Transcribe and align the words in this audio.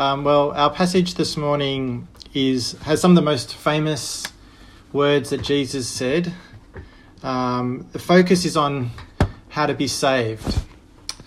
Um, 0.00 0.24
well, 0.24 0.52
our 0.52 0.70
passage 0.70 1.16
this 1.16 1.36
morning 1.36 2.08
is 2.32 2.72
has 2.84 3.02
some 3.02 3.10
of 3.10 3.16
the 3.16 3.20
most 3.20 3.54
famous 3.54 4.24
words 4.94 5.28
that 5.28 5.42
Jesus 5.42 5.86
said. 5.86 6.32
Um, 7.22 7.86
the 7.92 7.98
focus 7.98 8.46
is 8.46 8.56
on 8.56 8.92
how 9.50 9.66
to 9.66 9.74
be 9.74 9.86
saved, 9.86 10.62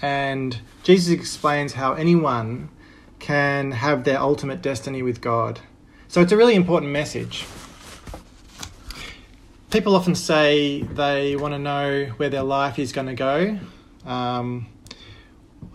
and 0.02 0.60
Jesus 0.82 1.14
explains 1.14 1.74
how 1.74 1.94
anyone 1.94 2.70
can 3.20 3.74
have 3.74 4.06
their 4.06 4.20
ultimate 4.20 4.64
destiny 4.64 5.04
with 5.04 5.22
God. 5.22 5.60
So 6.08 6.22
it's 6.22 6.32
a 6.32 6.38
really 6.38 6.56
important 6.56 6.92
message. 6.92 7.46
People 9.70 9.96
often 9.96 10.16
say 10.16 10.82
they 10.82 11.36
want 11.36 11.54
to 11.54 11.60
know 11.60 12.06
where 12.18 12.32
their 12.32 12.42
life 12.42 12.80
is 12.80 12.92
going 12.92 13.06
to 13.06 13.14
go, 13.14 13.60
um, 14.04 14.66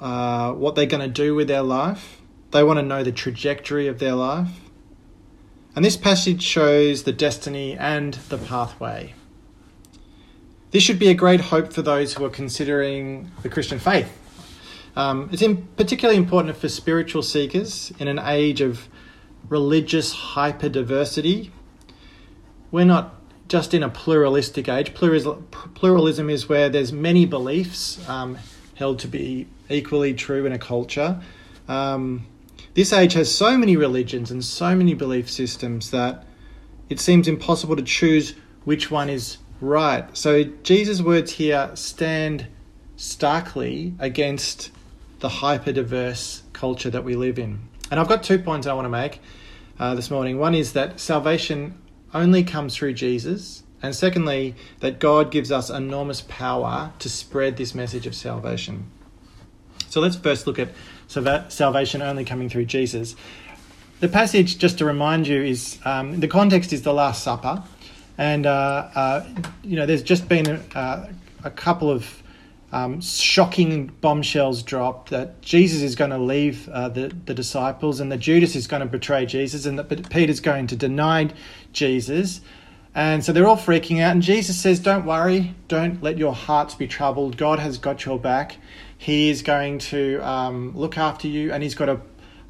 uh, 0.00 0.50
what 0.50 0.74
they're 0.74 0.86
going 0.86 1.08
to 1.08 1.22
do 1.24 1.36
with 1.36 1.46
their 1.46 1.62
life. 1.62 2.17
They 2.50 2.62
want 2.62 2.78
to 2.78 2.82
know 2.82 3.04
the 3.04 3.12
trajectory 3.12 3.88
of 3.88 3.98
their 3.98 4.14
life. 4.14 4.48
And 5.76 5.84
this 5.84 5.96
passage 5.96 6.42
shows 6.42 7.04
the 7.04 7.12
destiny 7.12 7.76
and 7.76 8.14
the 8.14 8.38
pathway. 8.38 9.14
This 10.70 10.82
should 10.82 10.98
be 10.98 11.08
a 11.08 11.14
great 11.14 11.40
hope 11.40 11.72
for 11.72 11.82
those 11.82 12.14
who 12.14 12.24
are 12.24 12.30
considering 12.30 13.30
the 13.42 13.48
Christian 13.48 13.78
faith. 13.78 14.10
Um, 14.96 15.30
it's 15.32 15.42
particularly 15.76 16.18
important 16.18 16.56
for 16.56 16.68
spiritual 16.68 17.22
seekers 17.22 17.92
in 17.98 18.08
an 18.08 18.18
age 18.18 18.60
of 18.60 18.88
religious 19.48 20.14
hyperdiversity. 20.14 21.50
We're 22.70 22.84
not 22.84 23.14
just 23.48 23.72
in 23.72 23.82
a 23.82 23.88
pluralistic 23.88 24.68
age. 24.68 24.94
Pluralism 24.94 26.28
is 26.30 26.48
where 26.48 26.68
there's 26.68 26.92
many 26.92 27.24
beliefs 27.24 28.06
um, 28.08 28.38
held 28.74 28.98
to 29.00 29.08
be 29.08 29.46
equally 29.70 30.12
true 30.14 30.44
in 30.44 30.52
a 30.52 30.58
culture. 30.58 31.22
Um, 31.66 32.26
this 32.78 32.92
age 32.92 33.14
has 33.14 33.34
so 33.34 33.58
many 33.58 33.76
religions 33.76 34.30
and 34.30 34.44
so 34.44 34.72
many 34.72 34.94
belief 34.94 35.28
systems 35.28 35.90
that 35.90 36.24
it 36.88 37.00
seems 37.00 37.26
impossible 37.26 37.74
to 37.74 37.82
choose 37.82 38.36
which 38.62 38.88
one 38.88 39.10
is 39.10 39.38
right. 39.60 40.16
So 40.16 40.44
Jesus' 40.44 41.02
words 41.02 41.32
here 41.32 41.72
stand 41.74 42.46
starkly 42.94 43.94
against 43.98 44.70
the 45.18 45.28
hyper 45.28 45.72
diverse 45.72 46.44
culture 46.52 46.88
that 46.88 47.02
we 47.02 47.16
live 47.16 47.36
in. 47.36 47.58
And 47.90 47.98
I've 47.98 48.06
got 48.06 48.22
two 48.22 48.38
points 48.38 48.68
I 48.68 48.74
want 48.74 48.84
to 48.84 48.90
make 48.90 49.18
uh, 49.80 49.96
this 49.96 50.08
morning. 50.08 50.38
One 50.38 50.54
is 50.54 50.74
that 50.74 51.00
salvation 51.00 51.76
only 52.14 52.44
comes 52.44 52.76
through 52.76 52.92
Jesus. 52.92 53.64
And 53.82 53.92
secondly, 53.92 54.54
that 54.78 55.00
God 55.00 55.32
gives 55.32 55.50
us 55.50 55.68
enormous 55.68 56.20
power 56.20 56.92
to 57.00 57.10
spread 57.10 57.56
this 57.56 57.74
message 57.74 58.06
of 58.06 58.14
salvation. 58.14 58.88
So 59.88 60.00
let's 60.00 60.14
first 60.14 60.46
look 60.46 60.60
at 60.60 60.68
salvation 61.08 62.02
only 62.02 62.24
coming 62.24 62.48
through 62.48 62.66
Jesus. 62.66 63.16
The 64.00 64.08
passage, 64.08 64.58
just 64.58 64.78
to 64.78 64.84
remind 64.84 65.26
you, 65.26 65.42
is 65.42 65.78
um, 65.84 66.20
the 66.20 66.28
context 66.28 66.72
is 66.72 66.82
the 66.82 66.92
Last 66.92 67.24
Supper, 67.24 67.64
and 68.16 68.46
uh, 68.46 68.88
uh, 68.94 69.26
you 69.64 69.76
know 69.76 69.86
there's 69.86 70.02
just 70.02 70.28
been 70.28 70.62
a, 70.74 71.08
a 71.42 71.50
couple 71.50 71.90
of 71.90 72.22
um, 72.70 73.00
shocking 73.00 73.86
bombshells 74.00 74.62
dropped 74.62 75.10
that 75.10 75.40
Jesus 75.40 75.80
is 75.80 75.96
going 75.96 76.10
to 76.10 76.18
leave 76.18 76.68
uh, 76.68 76.88
the, 76.90 77.08
the 77.24 77.34
disciples 77.34 78.00
and 78.00 78.12
that 78.12 78.18
Judas 78.18 78.54
is 78.54 78.66
going 78.66 78.80
to 78.80 78.86
betray 78.86 79.24
Jesus 79.24 79.64
and 79.64 79.78
that 79.78 80.10
Peter's 80.10 80.40
going 80.40 80.66
to 80.66 80.76
deny 80.76 81.30
Jesus. 81.72 82.40
And 82.94 83.24
so 83.24 83.32
they're 83.32 83.46
all 83.46 83.56
freaking 83.56 84.00
out. 84.00 84.12
And 84.12 84.22
Jesus 84.22 84.60
says, 84.60 84.80
Don't 84.80 85.06
worry, 85.06 85.54
don't 85.68 86.02
let 86.02 86.18
your 86.18 86.34
hearts 86.34 86.74
be 86.74 86.86
troubled. 86.86 87.36
God 87.36 87.58
has 87.58 87.78
got 87.78 88.04
your 88.04 88.18
back. 88.18 88.56
He 88.98 89.30
is 89.30 89.42
going 89.42 89.78
to 89.78 90.18
um, 90.28 90.76
look 90.76 90.98
after 90.98 91.28
you, 91.28 91.52
and 91.52 91.62
He's 91.62 91.76
got 91.76 91.88
a, 91.88 92.00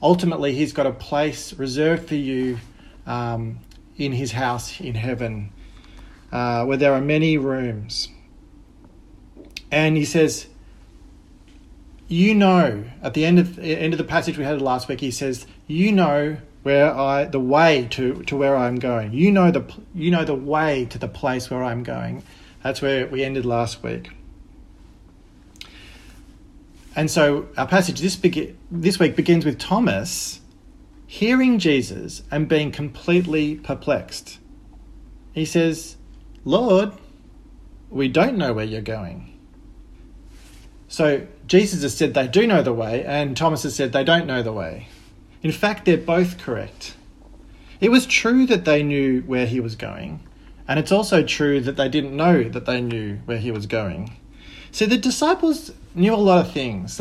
ultimately, 0.03 0.55
He's 0.55 0.73
got 0.73 0.87
a 0.87 0.93
place 0.93 1.53
reserved 1.53 2.09
for 2.09 2.15
you 2.15 2.59
um, 3.07 3.61
in 3.97 4.13
His 4.13 4.33
house 4.33 4.81
in 4.81 4.95
heaven, 4.95 5.53
uh, 6.33 6.65
where 6.65 6.79
there 6.79 6.95
are 6.95 7.01
many 7.03 7.37
rooms. 7.37 8.09
And 9.71 9.97
he 9.97 10.07
says, 10.07 10.47
"You 12.09 12.35
know." 12.35 12.85
At 13.03 13.13
the 13.13 13.27
end 13.27 13.39
of 13.39 13.59
end 13.59 13.93
of 13.93 13.99
the 13.99 14.05
passage 14.05 14.39
we 14.39 14.45
had 14.45 14.63
last 14.63 14.89
week, 14.89 15.01
he 15.01 15.11
says, 15.11 15.47
"You 15.67 15.93
know 15.93 16.39
where 16.63 16.95
I 16.95 17.27
the 17.27 17.41
way 17.41 17.87
to 17.91 18.23
to 18.23 18.37
where 18.37 18.57
I'm 18.57 18.77
going. 18.77 19.13
You 19.13 19.31
know 19.31 19.51
the 19.51 19.65
you 19.95 20.11
know 20.11 20.25
the 20.25 20.35
way 20.35 20.87
to 20.87 20.99
the 20.99 21.09
place 21.09 21.51
where 21.51 21.63
I'm 21.63 21.83
going." 21.83 22.23
That's 22.63 22.81
where 22.81 23.07
we 23.07 23.23
ended 23.23 23.45
last 23.45 23.83
week. 23.83 24.11
And 26.97 27.11
so 27.11 27.47
our 27.57 27.67
passage 27.67 28.01
this 28.01 28.17
this 28.71 28.99
week 28.99 29.15
begins 29.15 29.45
with 29.45 29.59
Thomas 29.59 30.41
hearing 31.07 31.59
Jesus 31.59 32.23
and 32.31 32.49
being 32.49 32.71
completely 32.71 33.57
perplexed. 33.57 34.39
He 35.33 35.45
says, 35.45 35.97
"Lord, 36.45 36.93
we 37.91 38.09
don't 38.09 38.37
know 38.37 38.53
where 38.53 38.65
you're 38.65 38.81
going." 38.81 39.33
So 40.89 41.27
Jesus 41.47 41.83
has 41.83 41.95
said 41.95 42.15
they 42.15 42.27
do 42.27 42.47
know 42.47 42.63
the 42.63 42.73
way, 42.73 43.05
and 43.05 43.37
Thomas 43.37 43.63
has 43.63 43.75
said 43.75 43.93
they 43.93 44.05
don't 44.05 44.27
know 44.27 44.43
the 44.43 44.53
way. 44.53 44.89
In 45.43 45.53
fact, 45.53 45.85
they're 45.85 45.97
both 45.97 46.39
correct. 46.39 46.95
It 47.81 47.91
was 47.91 48.07
true 48.07 48.45
that 48.47 48.65
they 48.65 48.83
knew 48.83 49.23
where 49.23 49.47
he 49.47 49.61
was 49.61 49.77
going, 49.77 50.21
and 50.67 50.81
it's 50.81 50.91
also 50.91 51.23
true 51.23 51.61
that 51.61 51.77
they 51.77 51.89
didn't 51.89 52.17
know 52.17 52.43
that 52.43 52.67
they 52.67 52.81
knew 52.81 53.19
where 53.25 53.39
he 53.39 53.53
was 53.53 53.67
going. 53.67 54.17
See, 54.79 54.87
the 54.87 54.97
disciples 54.97 55.73
knew 55.97 56.15
a 56.15 56.23
lot 56.31 56.47
of 56.47 56.53
things. 56.53 57.01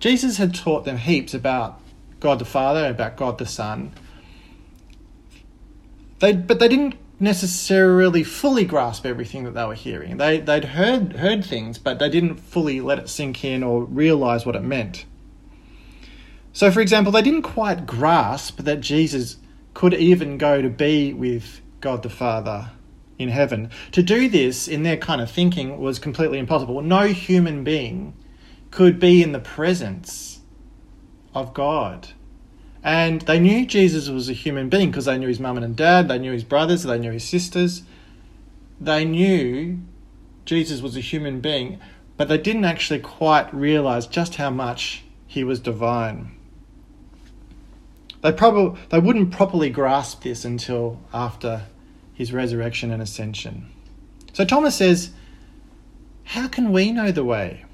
Jesus 0.00 0.38
had 0.38 0.54
taught 0.54 0.86
them 0.86 0.96
heaps 0.96 1.34
about 1.34 1.78
God 2.18 2.38
the 2.38 2.46
Father, 2.46 2.86
about 2.86 3.18
God 3.18 3.36
the 3.36 3.44
Son. 3.44 3.92
They, 6.20 6.32
but 6.32 6.60
they 6.60 6.68
didn't 6.68 6.94
necessarily 7.20 8.24
fully 8.24 8.64
grasp 8.64 9.04
everything 9.04 9.44
that 9.44 9.50
they 9.50 9.66
were 9.66 9.74
hearing. 9.74 10.16
They 10.16 10.40
they'd 10.40 10.64
heard 10.64 11.16
heard 11.16 11.44
things, 11.44 11.76
but 11.76 11.98
they 11.98 12.08
didn't 12.08 12.36
fully 12.36 12.80
let 12.80 12.98
it 12.98 13.10
sink 13.10 13.44
in 13.44 13.62
or 13.62 13.84
realize 13.84 14.46
what 14.46 14.56
it 14.56 14.62
meant. 14.62 15.04
So, 16.54 16.70
for 16.70 16.80
example, 16.80 17.12
they 17.12 17.20
didn't 17.20 17.42
quite 17.42 17.84
grasp 17.84 18.60
that 18.62 18.80
Jesus 18.80 19.36
could 19.74 19.92
even 19.92 20.38
go 20.38 20.62
to 20.62 20.70
be 20.70 21.12
with 21.12 21.60
God 21.82 22.02
the 22.02 22.08
Father 22.08 22.70
in 23.18 23.28
heaven. 23.28 23.70
To 23.92 24.02
do 24.02 24.28
this 24.28 24.68
in 24.68 24.82
their 24.82 24.96
kind 24.96 25.20
of 25.20 25.30
thinking 25.30 25.78
was 25.78 25.98
completely 25.98 26.38
impossible. 26.38 26.80
No 26.82 27.06
human 27.06 27.64
being 27.64 28.14
could 28.70 28.98
be 28.98 29.22
in 29.22 29.32
the 29.32 29.40
presence 29.40 30.40
of 31.34 31.54
God 31.54 32.08
and 32.84 33.22
they 33.22 33.40
knew 33.40 33.64
Jesus 33.64 34.10
was 34.10 34.28
a 34.28 34.34
human 34.34 34.68
being 34.68 34.90
because 34.90 35.06
they 35.06 35.16
knew 35.16 35.28
his 35.28 35.40
mum 35.40 35.56
and 35.56 35.74
dad, 35.74 36.06
they 36.06 36.18
knew 36.18 36.32
his 36.32 36.44
brothers, 36.44 36.82
they 36.82 36.98
knew 36.98 37.12
his 37.12 37.24
sisters. 37.24 37.82
They 38.78 39.06
knew 39.06 39.78
Jesus 40.44 40.82
was 40.82 40.94
a 40.94 41.00
human 41.00 41.40
being, 41.40 41.80
but 42.18 42.28
they 42.28 42.36
didn't 42.36 42.66
actually 42.66 43.00
quite 43.00 43.52
realize 43.54 44.06
just 44.06 44.34
how 44.34 44.50
much 44.50 45.02
he 45.26 45.42
was 45.42 45.60
divine. 45.60 46.32
They 48.20 48.32
probably 48.32 48.78
they 48.90 48.98
wouldn't 48.98 49.32
properly 49.32 49.70
grasp 49.70 50.22
this 50.22 50.44
until 50.44 51.00
after 51.12 51.62
his 52.14 52.32
resurrection 52.32 52.90
and 52.90 53.02
ascension. 53.02 53.66
So 54.32 54.44
Thomas 54.44 54.76
says, 54.76 55.10
"How 56.24 56.48
can 56.48 56.72
we 56.72 56.90
know 56.90 57.10
the 57.12 57.24
way?" 57.24 57.64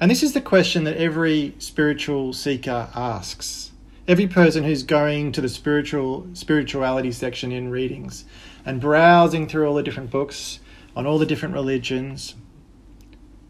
And 0.00 0.10
this 0.10 0.22
is 0.22 0.32
the 0.32 0.40
question 0.40 0.84
that 0.84 0.96
every 0.96 1.54
spiritual 1.58 2.32
seeker 2.32 2.88
asks. 2.94 3.70
Every 4.08 4.26
person 4.26 4.64
who's 4.64 4.82
going 4.82 5.32
to 5.32 5.40
the 5.40 5.48
spiritual 5.48 6.26
spirituality 6.32 7.12
section 7.12 7.50
in 7.50 7.70
readings 7.70 8.24
and 8.64 8.80
browsing 8.80 9.48
through 9.48 9.66
all 9.66 9.74
the 9.74 9.82
different 9.82 10.10
books 10.10 10.60
on 10.94 11.06
all 11.06 11.18
the 11.18 11.26
different 11.26 11.54
religions 11.54 12.34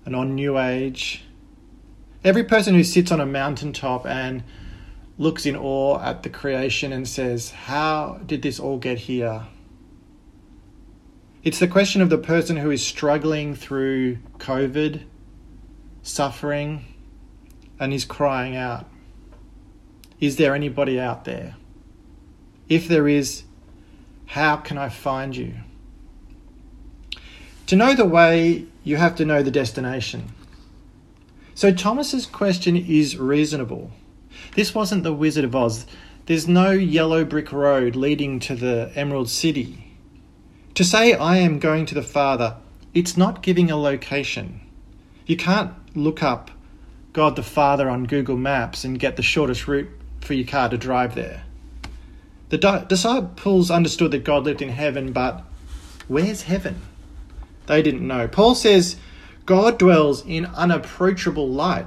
and 0.05 0.17
on 0.17 0.34
New 0.34 0.59
Age. 0.59 1.25
Every 2.25 2.44
person 2.44 2.75
who 2.75 2.84
sits 2.84 3.12
on 3.12 3.21
a 3.21 3.27
mountaintop 3.27 4.06
and 4.06 4.43
looks 5.19 5.46
in 5.46 5.56
awe 5.56 6.00
at 6.00 6.23
the 6.23 6.29
creation 6.29 6.93
and 6.93 7.08
says, 7.08 7.50
How 7.50 8.20
did 8.26 8.43
this 8.43 8.61
all 8.61 8.79
get 8.79 8.99
here? 8.99 9.46
It's 11.43 11.58
the 11.58 11.69
question 11.69 12.02
of 12.02 12.11
the 12.11 12.19
person 12.19 12.56
who 12.56 12.70
is 12.70 12.85
struggling 12.85 13.55
through 13.55 14.17
COVID 14.38 15.02
suffering, 16.06 16.85
and 17.79 17.93
is 17.93 18.05
crying 18.05 18.56
out, 18.56 18.87
Is 20.20 20.37
there 20.37 20.55
anybody 20.55 21.00
out 21.00 21.25
there? 21.25 21.56
If 22.69 22.88
there 22.88 23.08
is, 23.08 23.43
how 24.26 24.56
can 24.56 24.79
I 24.79 24.88
find 24.88 25.37
you? 25.37 25.55
To 27.67 27.76
know 27.76 27.94
the 27.94 28.05
way, 28.05 28.67
you 28.85 28.96
have 28.96 29.17
to 29.17 29.25
know 29.25 29.43
the 29.43 29.50
destination. 29.50 30.32
So 31.55 31.73
Thomas's 31.73 32.26
question 32.26 32.76
is 32.76 33.17
reasonable. 33.17 33.90
This 34.56 34.75
wasn't 34.75 35.03
the 35.03 35.12
Wizard 35.12 35.44
of 35.44 35.55
Oz. 35.55 35.85
There's 36.25 36.49
no 36.49 36.70
yellow 36.70 37.26
brick 37.26 37.53
road 37.53 37.94
leading 37.94 38.41
to 38.41 38.56
the 38.56 38.91
Emerald 38.94 39.29
City. 39.29 39.99
To 40.73 40.82
say 40.82 41.12
I 41.12 41.37
am 41.37 41.58
going 41.58 41.85
to 41.85 41.94
the 41.94 42.03
Father, 42.03 42.56
it's 42.94 43.19
not 43.19 43.43
giving 43.43 43.70
a 43.70 43.76
location. 43.76 44.62
You 45.26 45.37
can't 45.37 45.75
look 45.94 46.23
up 46.23 46.50
God 47.12 47.37
the 47.37 47.43
Father 47.43 47.91
on 47.91 48.05
Google 48.05 48.38
Maps 48.38 48.82
and 48.82 48.99
get 48.99 49.17
the 49.17 49.23
shortest 49.23 49.69
route 49.69 49.91
for 50.23 50.32
your 50.32 50.47
car 50.47 50.70
to 50.70 50.79
drive 50.79 51.14
there. 51.14 51.44
The 52.49 52.56
di- 52.56 52.87
disciples 52.88 53.70
understood 53.70 54.11
that 54.12 54.25
God 54.25 54.44
lived 54.44 54.62
in 54.62 54.70
heaven, 54.70 55.12
but 55.12 55.44
where's 56.09 56.44
heaven? 56.44 56.81
They 57.67 57.82
didn't 57.82 58.09
know. 58.09 58.26
Paul 58.26 58.55
says 58.55 58.97
God 59.44 59.79
dwells 59.79 60.25
in 60.25 60.47
unapproachable 60.47 61.47
light, 61.47 61.87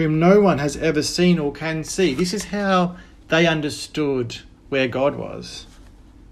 whom 0.00 0.18
no 0.18 0.40
one 0.40 0.58
has 0.58 0.78
ever 0.78 1.02
seen 1.02 1.38
or 1.38 1.52
can 1.52 1.84
see. 1.84 2.14
This 2.14 2.32
is 2.32 2.44
how 2.44 2.96
they 3.28 3.46
understood 3.46 4.38
where 4.70 4.88
God 4.88 5.14
was. 5.14 5.66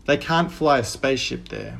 They 0.06 0.16
can't 0.16 0.50
fly 0.50 0.78
a 0.78 0.84
spaceship 0.84 1.50
there. 1.50 1.78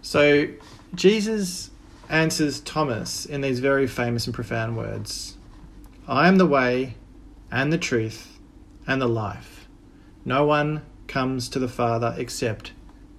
So 0.00 0.48
Jesus 0.94 1.70
answers 2.08 2.60
Thomas 2.60 3.26
in 3.26 3.42
these 3.42 3.60
very 3.60 3.86
famous 3.86 4.24
and 4.26 4.34
profound 4.34 4.76
words 4.76 5.36
I 6.08 6.28
am 6.28 6.38
the 6.38 6.46
way 6.46 6.94
and 7.50 7.70
the 7.70 7.78
truth 7.78 8.38
and 8.86 9.02
the 9.02 9.06
life. 9.06 9.68
No 10.24 10.46
one 10.46 10.80
comes 11.08 11.50
to 11.50 11.58
the 11.58 11.68
Father 11.68 12.14
except 12.16 12.72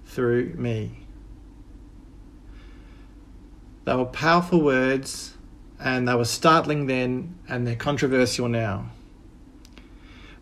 through 0.04 0.54
me. 0.54 1.06
They 3.84 3.94
were 3.94 4.04
powerful 4.04 4.60
words 4.60 5.35
and 5.78 6.08
they 6.08 6.14
were 6.14 6.24
startling 6.24 6.86
then 6.86 7.34
and 7.48 7.66
they're 7.66 7.76
controversial 7.76 8.48
now. 8.48 8.90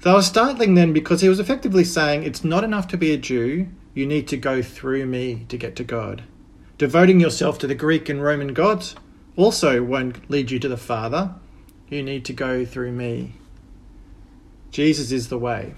They 0.03 0.13
were 0.13 0.23
startling 0.23 0.75
then 0.75 0.93
because 0.93 1.23
he 1.23 1.29
was 1.29 1.41
effectively 1.41 1.85
saying 1.85 2.25
it's 2.25 2.45
not 2.45 2.65
enough 2.65 2.89
to 2.89 2.99
be 2.99 3.13
a 3.13 3.17
Jew, 3.17 3.69
you 3.95 4.07
need 4.07 4.29
to 4.29 4.37
go 4.37 4.61
through 4.61 5.07
me 5.07 5.47
to 5.49 5.57
get 5.57 5.77
to 5.77 5.85
God. 5.85 6.25
Devoting 6.77 7.21
yourself 7.21 7.59
to 7.61 7.67
the 7.67 7.75
Greek 7.75 8.09
and 8.09 8.23
Roman 8.23 8.53
gods 8.53 8.97
also 9.37 9.83
won't 9.83 10.31
lead 10.31 10.51
you 10.51 10.59
to 10.59 10.69
the 10.69 10.77
Father. 10.77 11.35
You 11.89 12.03
need 12.03 12.25
to 12.27 12.33
go 12.33 12.65
through 12.65 12.93
me. 12.93 13.35
Jesus 14.71 15.13
is 15.13 15.29
the 15.29 15.39
way. 15.39 15.75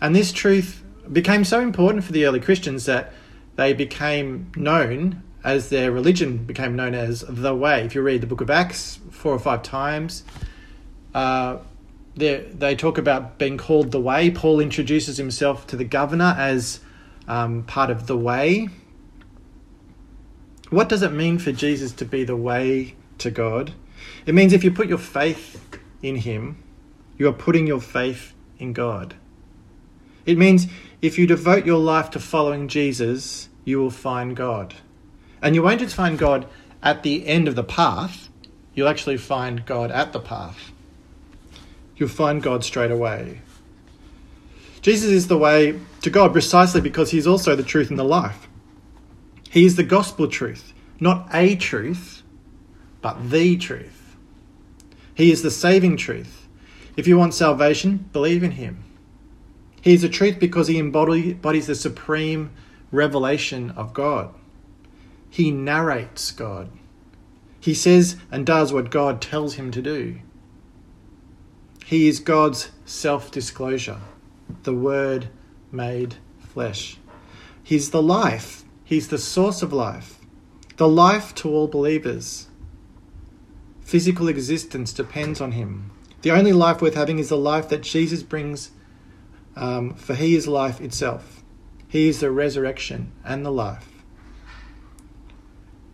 And 0.00 0.14
this 0.14 0.32
truth 0.32 0.82
became 1.10 1.44
so 1.44 1.60
important 1.60 2.04
for 2.04 2.12
the 2.12 2.24
early 2.24 2.40
Christians 2.40 2.84
that 2.86 3.12
they 3.56 3.72
became 3.72 4.52
known 4.56 5.22
as 5.42 5.70
their 5.70 5.90
religion 5.90 6.38
became 6.38 6.76
known 6.76 6.94
as 6.94 7.24
the 7.28 7.54
way. 7.54 7.84
If 7.84 7.94
you 7.94 8.02
read 8.02 8.20
the 8.20 8.26
book 8.26 8.40
of 8.40 8.50
Acts 8.50 8.98
four 9.10 9.32
or 9.32 9.38
five 9.38 9.62
times, 9.62 10.24
uh, 11.14 11.58
they 12.14 12.76
talk 12.76 12.98
about 12.98 13.38
being 13.38 13.56
called 13.56 13.92
the 13.92 14.00
way. 14.00 14.30
Paul 14.30 14.60
introduces 14.60 15.16
himself 15.16 15.66
to 15.68 15.76
the 15.76 15.84
governor 15.84 16.34
as 16.36 16.80
um, 17.26 17.62
part 17.62 17.90
of 17.90 18.06
the 18.06 18.16
way. 18.16 18.68
What 20.70 20.88
does 20.88 21.02
it 21.02 21.12
mean 21.12 21.38
for 21.38 21.52
Jesus 21.52 21.92
to 21.92 22.04
be 22.04 22.24
the 22.24 22.36
way 22.36 22.94
to 23.18 23.30
God? 23.30 23.72
It 24.26 24.34
means 24.34 24.52
if 24.52 24.62
you 24.62 24.70
put 24.70 24.88
your 24.88 24.98
faith 24.98 25.78
in 26.02 26.16
Him, 26.16 26.62
you 27.18 27.28
are 27.28 27.32
putting 27.32 27.66
your 27.66 27.80
faith 27.80 28.34
in 28.58 28.72
God. 28.72 29.14
It 30.26 30.38
means 30.38 30.68
if 31.02 31.18
you 31.18 31.26
devote 31.26 31.66
your 31.66 31.78
life 31.78 32.10
to 32.10 32.20
following 32.20 32.68
Jesus, 32.68 33.48
you 33.64 33.78
will 33.78 33.90
find 33.90 34.36
God. 34.36 34.74
And 35.42 35.54
you 35.54 35.62
won't 35.62 35.80
just 35.80 35.94
find 35.94 36.18
God 36.18 36.46
at 36.82 37.02
the 37.02 37.26
end 37.26 37.48
of 37.48 37.54
the 37.54 37.64
path, 37.64 38.28
you'll 38.74 38.88
actually 38.88 39.16
find 39.16 39.64
God 39.66 39.90
at 39.90 40.12
the 40.12 40.20
path. 40.20 40.72
You'll 41.96 42.08
find 42.08 42.42
God 42.42 42.64
straight 42.64 42.90
away. 42.90 43.42
Jesus 44.80 45.10
is 45.10 45.28
the 45.28 45.36
way 45.36 45.78
to 46.00 46.10
God 46.10 46.32
precisely 46.32 46.80
because 46.80 47.10
He's 47.10 47.26
also 47.26 47.54
the 47.54 47.62
truth 47.62 47.90
and 47.90 47.98
the 47.98 48.04
life. 48.04 48.48
He 49.50 49.66
is 49.66 49.76
the 49.76 49.82
gospel 49.82 50.28
truth, 50.28 50.72
not 50.98 51.28
a 51.34 51.56
truth, 51.56 52.22
but 53.02 53.30
the 53.30 53.56
truth. 53.56 54.16
He 55.14 55.30
is 55.30 55.42
the 55.42 55.50
saving 55.50 55.96
truth. 55.96 56.48
If 56.96 57.06
you 57.06 57.18
want 57.18 57.34
salvation, 57.34 58.08
believe 58.12 58.42
in 58.42 58.52
him. 58.52 58.84
He 59.82 59.94
is 59.94 60.02
the 60.02 60.08
truth 60.08 60.38
because 60.38 60.68
he 60.68 60.78
embodies 60.78 61.66
the 61.66 61.74
supreme 61.74 62.50
revelation 62.92 63.70
of 63.72 63.92
God. 63.92 64.34
He 65.30 65.50
narrates 65.50 66.32
God. 66.32 66.70
He 67.60 67.74
says 67.74 68.16
and 68.30 68.44
does 68.44 68.72
what 68.72 68.90
God 68.90 69.22
tells 69.22 69.54
him 69.54 69.70
to 69.70 69.80
do. 69.80 70.20
He 71.86 72.08
is 72.08 72.20
God's 72.20 72.70
self 72.84 73.30
disclosure, 73.30 74.00
the 74.64 74.74
Word 74.74 75.28
made 75.72 76.16
flesh. 76.38 76.98
He's 77.62 77.90
the 77.90 78.02
life 78.02 78.64
He's 78.90 79.06
the 79.06 79.18
source 79.18 79.62
of 79.62 79.72
life, 79.72 80.18
the 80.76 80.88
life 80.88 81.32
to 81.36 81.48
all 81.48 81.68
believers. 81.68 82.48
Physical 83.82 84.26
existence 84.26 84.92
depends 84.92 85.40
on 85.40 85.52
Him. 85.52 85.92
The 86.22 86.32
only 86.32 86.52
life 86.52 86.82
worth 86.82 86.94
having 86.94 87.20
is 87.20 87.28
the 87.28 87.36
life 87.36 87.68
that 87.68 87.82
Jesus 87.82 88.24
brings, 88.24 88.72
um, 89.54 89.94
for 89.94 90.16
He 90.16 90.34
is 90.34 90.48
life 90.48 90.80
itself. 90.80 91.44
He 91.86 92.08
is 92.08 92.18
the 92.18 92.32
resurrection 92.32 93.12
and 93.24 93.46
the 93.46 93.52
life. 93.52 93.89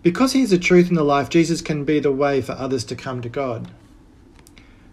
Because 0.07 0.35
He 0.35 0.43
is 0.43 0.51
the 0.51 0.59
truth 0.59 0.87
and 0.87 0.97
the 0.97 1.03
life, 1.03 1.29
Jesus 1.29 1.61
can 1.61 1.83
be 1.83 1.99
the 1.99 2.13
way 2.13 2.41
for 2.41 2.53
others 2.53 2.85
to 2.85 2.95
come 2.95 3.21
to 3.23 3.29
God. 3.29 3.73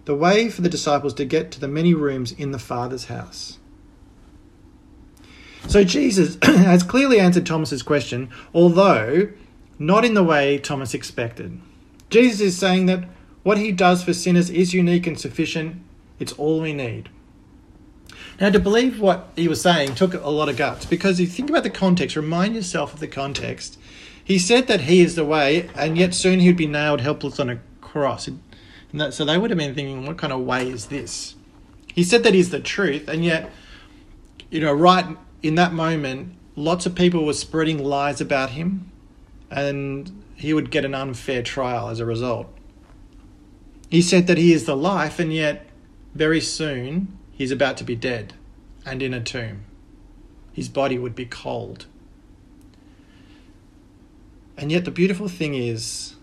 The 0.05 0.15
way 0.15 0.49
for 0.49 0.63
the 0.63 0.69
disciples 0.69 1.13
to 1.13 1.23
get 1.23 1.51
to 1.51 1.59
the 1.59 1.67
many 1.67 1.93
rooms 1.93 2.31
in 2.31 2.49
the 2.49 2.57
Father's 2.57 3.05
house. 3.05 3.59
So 5.67 5.83
Jesus 5.83 6.39
has 6.43 6.81
clearly 6.81 7.19
answered 7.19 7.45
Thomas's 7.45 7.83
question, 7.83 8.31
although 8.55 9.29
not 9.77 10.03
in 10.03 10.15
the 10.15 10.23
way 10.23 10.57
Thomas 10.57 10.95
expected. 10.95 11.61
Jesus 12.09 12.41
is 12.41 12.57
saying 12.57 12.87
that 12.87 13.07
what 13.43 13.59
he 13.59 13.71
does 13.71 14.03
for 14.03 14.13
sinners 14.13 14.49
is 14.49 14.73
unique 14.73 15.05
and 15.05 15.19
sufficient. 15.19 15.79
It's 16.17 16.33
all 16.33 16.59
we 16.59 16.73
need. 16.73 17.09
Now, 18.41 18.49
to 18.49 18.59
believe 18.59 18.99
what 18.99 19.29
he 19.35 19.47
was 19.47 19.61
saying 19.61 19.93
took 19.93 20.15
a 20.15 20.29
lot 20.31 20.49
of 20.49 20.57
guts 20.57 20.87
because 20.87 21.19
if 21.19 21.27
you 21.27 21.33
think 21.35 21.51
about 21.51 21.61
the 21.61 21.69
context, 21.69 22.15
remind 22.15 22.55
yourself 22.55 22.95
of 22.95 22.99
the 22.99 23.07
context. 23.07 23.77
He 24.23 24.39
said 24.39 24.67
that 24.67 24.81
he 24.81 25.01
is 25.01 25.15
the 25.15 25.25
way, 25.25 25.69
and 25.75 25.97
yet 25.97 26.13
soon 26.13 26.39
he'd 26.39 26.57
be 26.57 26.67
nailed 26.67 27.01
helpless 27.01 27.39
on 27.39 27.49
a 27.49 27.59
cross. 27.81 28.29
That, 28.93 29.13
so 29.13 29.25
they 29.25 29.37
would 29.37 29.49
have 29.49 29.57
been 29.57 29.75
thinking, 29.75 30.05
what 30.05 30.17
kind 30.17 30.31
of 30.31 30.41
way 30.41 30.69
is 30.69 30.85
this? 30.85 31.35
He 31.93 32.03
said 32.03 32.23
that 32.23 32.33
he's 32.33 32.49
the 32.49 32.59
truth, 32.59 33.07
and 33.07 33.25
yet, 33.25 33.51
you 34.49 34.59
know, 34.61 34.73
right 34.73 35.17
in 35.41 35.55
that 35.55 35.73
moment, 35.73 36.35
lots 36.55 36.85
of 36.85 36.95
people 36.95 37.25
were 37.25 37.33
spreading 37.33 37.83
lies 37.83 38.21
about 38.21 38.51
him, 38.51 38.91
and 39.51 40.23
he 40.35 40.53
would 40.53 40.71
get 40.71 40.85
an 40.85 40.95
unfair 40.95 41.41
trial 41.41 41.89
as 41.89 41.99
a 41.99 42.05
result. 42.05 42.47
He 43.89 44.01
said 44.01 44.27
that 44.27 44.37
he 44.37 44.53
is 44.53 44.65
the 44.65 44.77
life, 44.77 45.19
and 45.19 45.33
yet 45.33 45.67
very 46.15 46.41
soon 46.41 47.17
he's 47.31 47.51
about 47.51 47.77
to 47.77 47.83
be 47.83 47.95
dead 47.95 48.33
and 48.85 49.01
in 49.01 49.13
a 49.13 49.21
tomb. 49.21 49.65
His 50.51 50.69
body 50.69 50.97
would 50.97 51.15
be 51.15 51.25
cold. 51.25 51.87
And 54.57 54.71
yet, 54.71 54.85
the 54.85 54.91
beautiful 54.91 55.27
thing 55.27 55.55
is, 55.55 56.15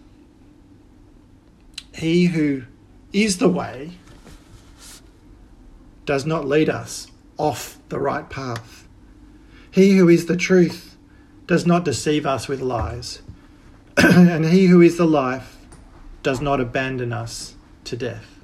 he 1.95 2.27
who 2.27 2.65
is 3.13 3.39
the 3.39 3.49
way 3.49 3.93
does 6.07 6.25
not 6.25 6.47
lead 6.47 6.69
us 6.69 7.09
off 7.37 7.79
the 7.89 7.99
right 7.99 8.29
path. 8.29 8.87
He 9.71 9.97
who 9.97 10.09
is 10.09 10.27
the 10.27 10.37
truth 10.37 10.97
does 11.47 11.67
not 11.67 11.85
deceive 11.85 12.27
us 12.27 12.49
with 12.49 12.61
lies, 12.61 13.23
and 13.97 14.45
he 14.45 14.67
who 14.67 14.81
is 14.81 14.97
the 14.97 15.07
life 15.07 15.57
does 16.23 16.41
not 16.41 16.61
abandon 16.61 17.13
us 17.13 17.55
to 17.85 17.97
death. 17.97 18.41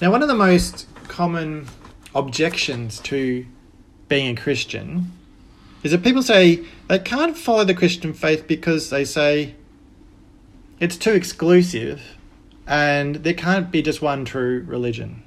Now, 0.00 0.10
one 0.10 0.22
of 0.22 0.28
the 0.28 0.34
most 0.34 0.86
common 1.08 1.68
objections 2.14 2.98
to 3.00 3.46
being 4.08 4.36
a 4.36 4.40
Christian 4.40 5.12
is 5.82 5.90
that 5.90 6.02
people 6.02 6.22
say 6.22 6.64
they 6.88 6.98
can't 6.98 7.36
follow 7.36 7.64
the 7.64 7.74
Christian 7.74 8.12
faith 8.12 8.46
because 8.46 8.90
they 8.90 9.04
say 9.04 9.54
it's 10.78 10.96
too 10.96 11.12
exclusive 11.12 12.00
and 12.66 13.16
there 13.16 13.34
can't 13.34 13.70
be 13.70 13.82
just 13.82 14.00
one 14.00 14.24
true 14.24 14.64
religion. 14.66 15.22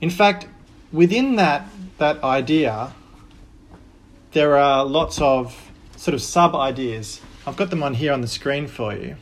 In 0.00 0.10
fact, 0.10 0.46
within 0.92 1.36
that 1.36 1.68
that 1.98 2.22
idea, 2.22 2.92
there 4.32 4.56
are 4.56 4.84
lots 4.84 5.20
of 5.20 5.70
sort 5.96 6.14
of 6.14 6.20
sub 6.22 6.54
ideas. 6.54 7.20
I've 7.46 7.56
got 7.56 7.70
them 7.70 7.82
on 7.82 7.94
here 7.94 8.12
on 8.12 8.20
the 8.20 8.28
screen 8.28 8.66
for 8.66 8.94
you. 8.94 9.16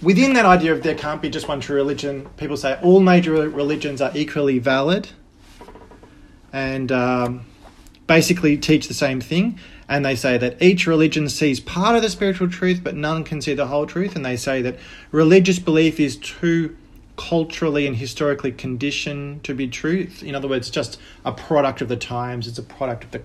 Within 0.00 0.34
that 0.34 0.44
idea 0.44 0.72
of 0.72 0.82
there 0.82 0.94
can't 0.94 1.20
be 1.20 1.30
just 1.30 1.48
one 1.48 1.60
true 1.60 1.76
religion, 1.76 2.28
people 2.36 2.56
say 2.56 2.78
all 2.82 3.00
major 3.00 3.32
religions 3.32 4.00
are 4.00 4.12
equally 4.14 4.58
valid 4.58 5.08
and 6.52 6.90
um, 6.92 7.44
basically 8.06 8.56
teach 8.56 8.88
the 8.88 8.94
same 8.94 9.20
thing. 9.20 9.58
And 9.88 10.04
they 10.04 10.16
say 10.16 10.36
that 10.38 10.60
each 10.60 10.86
religion 10.86 11.28
sees 11.28 11.60
part 11.60 11.94
of 11.94 12.02
the 12.02 12.10
spiritual 12.10 12.48
truth, 12.48 12.80
but 12.82 12.96
none 12.96 13.22
can 13.22 13.40
see 13.40 13.54
the 13.54 13.66
whole 13.66 13.86
truth. 13.86 14.16
And 14.16 14.24
they 14.24 14.36
say 14.36 14.60
that 14.62 14.78
religious 15.12 15.58
belief 15.58 16.00
is 16.00 16.16
too 16.16 16.76
culturally 17.16 17.86
and 17.86 17.96
historically 17.96 18.52
conditioned 18.52 19.44
to 19.44 19.54
be 19.54 19.68
truth. 19.68 20.22
In 20.22 20.34
other 20.34 20.48
words, 20.48 20.70
just 20.70 20.98
a 21.24 21.32
product 21.32 21.80
of 21.80 21.88
the 21.88 21.96
times. 21.96 22.46
It's 22.46 22.58
a 22.58 22.62
product 22.62 23.04
of 23.04 23.10
the, 23.12 23.22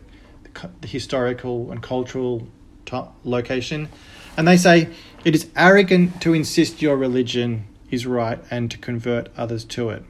the, 0.82 0.88
historical 0.88 1.72
and 1.72 1.82
cultural 1.82 2.48
location. 3.24 3.90
And 4.38 4.48
they 4.48 4.58
say 4.58 4.90
it 5.26 5.36
is 5.36 5.50
arrogant 5.56 6.22
to 6.22 6.34
insist 6.34 6.82
your 6.82 6.96
religion 6.96 7.66
is 7.90 8.06
right 8.06 8.40
and 8.50 8.72
to 8.72 8.78
convert 8.78 9.30
others 9.38 9.66
to 9.66 9.90
it. 9.90 10.04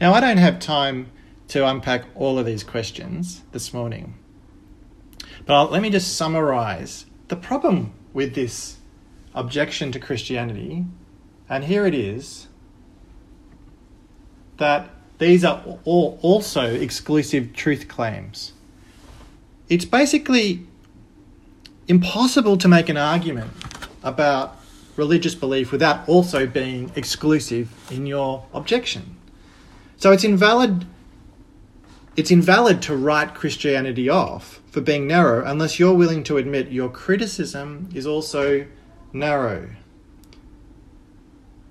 Now, 0.00 0.12
I 0.12 0.20
don't 0.20 0.36
have 0.36 0.60
time 0.60 1.10
to 1.48 1.66
unpack 1.66 2.04
all 2.14 2.38
of 2.38 2.46
these 2.46 2.64
questions 2.64 3.42
this 3.52 3.74
morning, 3.74 4.14
but 5.46 5.54
I'll, 5.54 5.66
let 5.66 5.82
me 5.82 5.90
just 5.90 6.16
summarize 6.16 7.06
the 7.28 7.36
problem 7.36 7.92
with 8.12 8.34
this 8.34 8.78
objection 9.34 9.92
to 9.92 9.98
Christianity, 9.98 10.84
and 11.48 11.64
here 11.64 11.86
it 11.86 11.94
is 11.94 12.48
that 14.58 14.90
these 15.18 15.44
are 15.44 15.78
all 15.84 16.18
also 16.22 16.74
exclusive 16.74 17.52
truth 17.52 17.88
claims. 17.88 18.52
It's 19.68 19.84
basically 19.84 20.66
impossible 21.88 22.56
to 22.58 22.68
make 22.68 22.88
an 22.88 22.96
argument 22.96 23.52
about 24.02 24.58
religious 24.96 25.34
belief 25.34 25.72
without 25.72 26.08
also 26.08 26.46
being 26.46 26.92
exclusive 26.96 27.72
in 27.90 28.06
your 28.06 28.44
objection. 28.52 29.16
So 29.96 30.12
it's 30.12 30.24
invalid 30.24 30.86
it's 32.14 32.30
invalid 32.30 32.82
to 32.82 32.96
write 32.96 33.34
Christianity 33.34 34.08
off 34.08 34.60
for 34.70 34.80
being 34.80 35.06
narrow 35.06 35.44
unless 35.44 35.78
you're 35.78 35.94
willing 35.94 36.22
to 36.24 36.36
admit 36.36 36.70
your 36.70 36.90
criticism 36.90 37.88
is 37.94 38.06
also 38.06 38.66
narrow. 39.12 39.70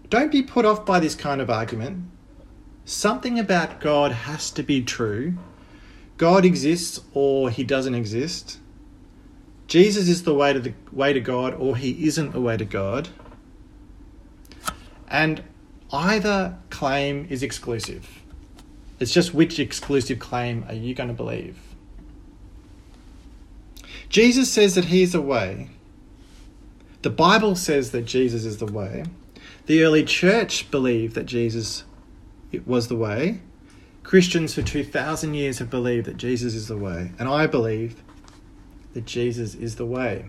Don't 0.09 0.31
be 0.31 0.41
put 0.41 0.65
off 0.65 0.85
by 0.85 0.99
this 0.99 1.15
kind 1.15 1.41
of 1.41 1.49
argument. 1.49 2.05
Something 2.85 3.39
about 3.39 3.79
God 3.79 4.11
has 4.11 4.51
to 4.51 4.63
be 4.63 4.81
true. 4.81 5.35
God 6.17 6.43
exists 6.43 6.99
or 7.13 7.49
he 7.49 7.63
doesn't 7.63 7.95
exist. 7.95 8.57
Jesus 9.67 10.09
is 10.09 10.23
the 10.23 10.33
way 10.33 10.53
to 10.53 10.59
the 10.59 10.73
way 10.91 11.13
to 11.13 11.21
God 11.21 11.53
or 11.53 11.77
he 11.77 12.05
isn't 12.05 12.31
the 12.31 12.41
way 12.41 12.57
to 12.57 12.65
God. 12.65 13.09
And 15.07 15.43
either 15.93 16.57
claim 16.69 17.27
is 17.29 17.43
exclusive. 17.43 18.20
It's 19.01 19.11
just 19.11 19.33
which 19.33 19.59
exclusive 19.59 20.19
claim 20.19 20.63
are 20.67 20.75
you 20.75 20.93
going 20.93 21.09
to 21.09 21.15
believe? 21.15 21.57
Jesus 24.09 24.51
says 24.51 24.75
that 24.75 24.85
he 24.85 25.01
is 25.01 25.13
the 25.13 25.21
way. 25.21 25.69
The 27.01 27.09
Bible 27.09 27.55
says 27.55 27.91
that 27.91 28.05
Jesus 28.05 28.45
is 28.45 28.57
the 28.57 28.71
way. 28.71 29.05
The 29.65 29.83
early 29.83 30.03
church 30.03 30.69
believed 30.69 31.15
that 31.15 31.25
Jesus 31.25 31.83
was 32.65 32.89
the 32.89 32.95
way. 32.95 33.39
Christians 34.03 34.53
for 34.53 34.61
2,000 34.61 35.33
years 35.33 35.57
have 35.57 35.71
believed 35.71 36.05
that 36.05 36.17
Jesus 36.17 36.53
is 36.53 36.67
the 36.67 36.77
way. 36.77 37.11
And 37.17 37.27
I 37.27 37.47
believe 37.47 38.03
that 38.93 39.05
Jesus 39.05 39.55
is 39.55 39.77
the 39.77 39.85
way. 39.85 40.25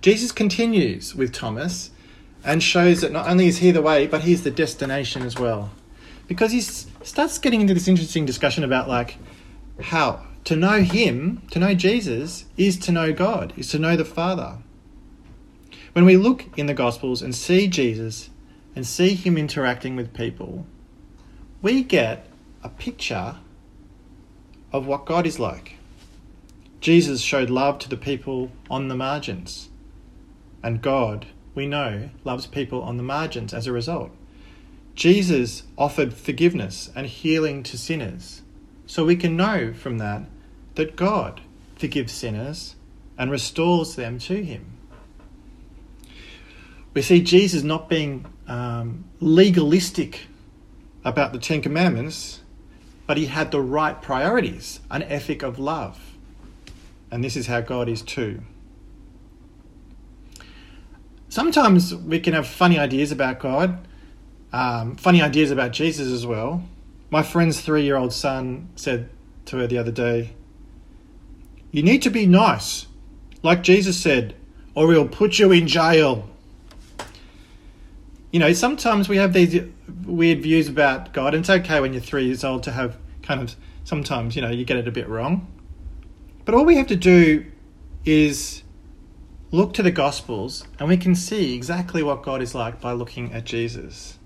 Jesus 0.00 0.32
continues 0.32 1.14
with 1.14 1.32
Thomas 1.32 1.90
and 2.42 2.60
shows 2.60 3.02
that 3.02 3.12
not 3.12 3.28
only 3.28 3.46
is 3.46 3.58
he 3.58 3.70
the 3.70 3.82
way, 3.82 4.08
but 4.08 4.22
he's 4.22 4.42
the 4.42 4.50
destination 4.50 5.22
as 5.22 5.38
well. 5.38 5.70
Because 6.26 6.50
he 6.50 6.60
starts 7.02 7.38
getting 7.38 7.60
into 7.60 7.74
this 7.74 7.88
interesting 7.88 8.26
discussion 8.26 8.64
about 8.64 8.88
like 8.88 9.16
how 9.80 10.26
to 10.44 10.56
know 10.56 10.82
him, 10.82 11.42
to 11.50 11.58
know 11.58 11.74
Jesus, 11.74 12.46
is 12.56 12.78
to 12.78 12.92
know 12.92 13.12
God, 13.12 13.52
is 13.56 13.70
to 13.70 13.78
know 13.78 13.96
the 13.96 14.04
Father. 14.04 14.58
When 15.92 16.04
we 16.04 16.16
look 16.16 16.46
in 16.56 16.66
the 16.66 16.74
Gospels 16.74 17.22
and 17.22 17.34
see 17.34 17.66
Jesus 17.68 18.30
and 18.76 18.86
see 18.86 19.14
him 19.14 19.36
interacting 19.36 19.96
with 19.96 20.14
people, 20.14 20.66
we 21.62 21.82
get 21.82 22.26
a 22.62 22.68
picture 22.68 23.36
of 24.72 24.86
what 24.86 25.06
God 25.06 25.26
is 25.26 25.38
like. 25.38 25.76
Jesus 26.80 27.20
showed 27.20 27.50
love 27.50 27.78
to 27.80 27.88
the 27.88 27.96
people 27.96 28.50
on 28.70 28.88
the 28.88 28.94
margins. 28.94 29.68
And 30.62 30.80
God, 30.80 31.26
we 31.54 31.66
know, 31.66 32.10
loves 32.24 32.46
people 32.46 32.82
on 32.82 32.96
the 32.96 33.02
margins 33.02 33.52
as 33.52 33.66
a 33.66 33.72
result. 33.72 34.10
Jesus 34.94 35.62
offered 35.78 36.12
forgiveness 36.12 36.90
and 36.94 37.06
healing 37.06 37.62
to 37.64 37.78
sinners. 37.78 38.42
So 38.86 39.04
we 39.04 39.16
can 39.16 39.36
know 39.36 39.72
from 39.72 39.98
that 39.98 40.24
that 40.74 40.96
God 40.96 41.40
forgives 41.76 42.12
sinners 42.12 42.76
and 43.16 43.30
restores 43.30 43.96
them 43.96 44.18
to 44.20 44.42
Him. 44.42 44.78
We 46.92 47.02
see 47.02 47.22
Jesus 47.22 47.62
not 47.62 47.88
being 47.88 48.26
um, 48.48 49.04
legalistic 49.20 50.26
about 51.04 51.32
the 51.32 51.38
Ten 51.38 51.62
Commandments, 51.62 52.40
but 53.06 53.16
he 53.16 53.26
had 53.26 53.50
the 53.50 53.60
right 53.60 54.00
priorities, 54.00 54.80
an 54.90 55.02
ethic 55.04 55.42
of 55.42 55.58
love. 55.58 56.14
And 57.10 57.24
this 57.24 57.36
is 57.36 57.46
how 57.46 57.60
God 57.60 57.88
is 57.88 58.02
too. 58.02 58.42
Sometimes 61.28 61.94
we 61.94 62.18
can 62.18 62.34
have 62.34 62.46
funny 62.46 62.78
ideas 62.78 63.12
about 63.12 63.38
God, 63.38 63.86
um, 64.52 64.96
funny 64.96 65.22
ideas 65.22 65.50
about 65.50 65.72
Jesus 65.72 66.08
as 66.08 66.26
well. 66.26 66.64
My 67.10 67.22
friend's 67.22 67.60
three 67.60 67.82
year 67.82 67.96
old 67.96 68.12
son 68.12 68.68
said 68.76 69.10
to 69.46 69.58
her 69.58 69.66
the 69.66 69.78
other 69.78 69.92
day, 69.92 70.30
You 71.70 71.82
need 71.82 72.02
to 72.02 72.10
be 72.10 72.26
nice, 72.26 72.86
like 73.42 73.62
Jesus 73.62 73.98
said, 73.98 74.34
or 74.74 74.86
we'll 74.86 75.08
put 75.08 75.38
you 75.38 75.52
in 75.52 75.66
jail. 75.66 76.28
You 78.30 78.38
know, 78.38 78.52
sometimes 78.52 79.08
we 79.08 79.16
have 79.16 79.32
these 79.32 79.60
weird 80.04 80.42
views 80.42 80.68
about 80.68 81.12
God, 81.12 81.34
and 81.34 81.42
it's 81.42 81.50
okay 81.50 81.80
when 81.80 81.92
you're 81.92 82.02
three 82.02 82.26
years 82.26 82.44
old 82.44 82.62
to 82.64 82.72
have 82.72 82.96
kind 83.22 83.42
of 83.42 83.56
sometimes, 83.82 84.36
you 84.36 84.42
know, 84.42 84.50
you 84.50 84.64
get 84.64 84.76
it 84.76 84.86
a 84.86 84.92
bit 84.92 85.08
wrong. 85.08 85.48
But 86.44 86.54
all 86.54 86.64
we 86.64 86.76
have 86.76 86.86
to 86.88 86.96
do 86.96 87.46
is 88.04 88.62
look 89.50 89.74
to 89.74 89.82
the 89.82 89.90
Gospels 89.90 90.64
and 90.78 90.88
we 90.88 90.96
can 90.96 91.14
see 91.14 91.54
exactly 91.54 92.02
what 92.02 92.22
God 92.22 92.40
is 92.40 92.54
like 92.54 92.80
by 92.80 92.92
looking 92.92 93.32
at 93.32 93.44
Jesus. 93.44 94.19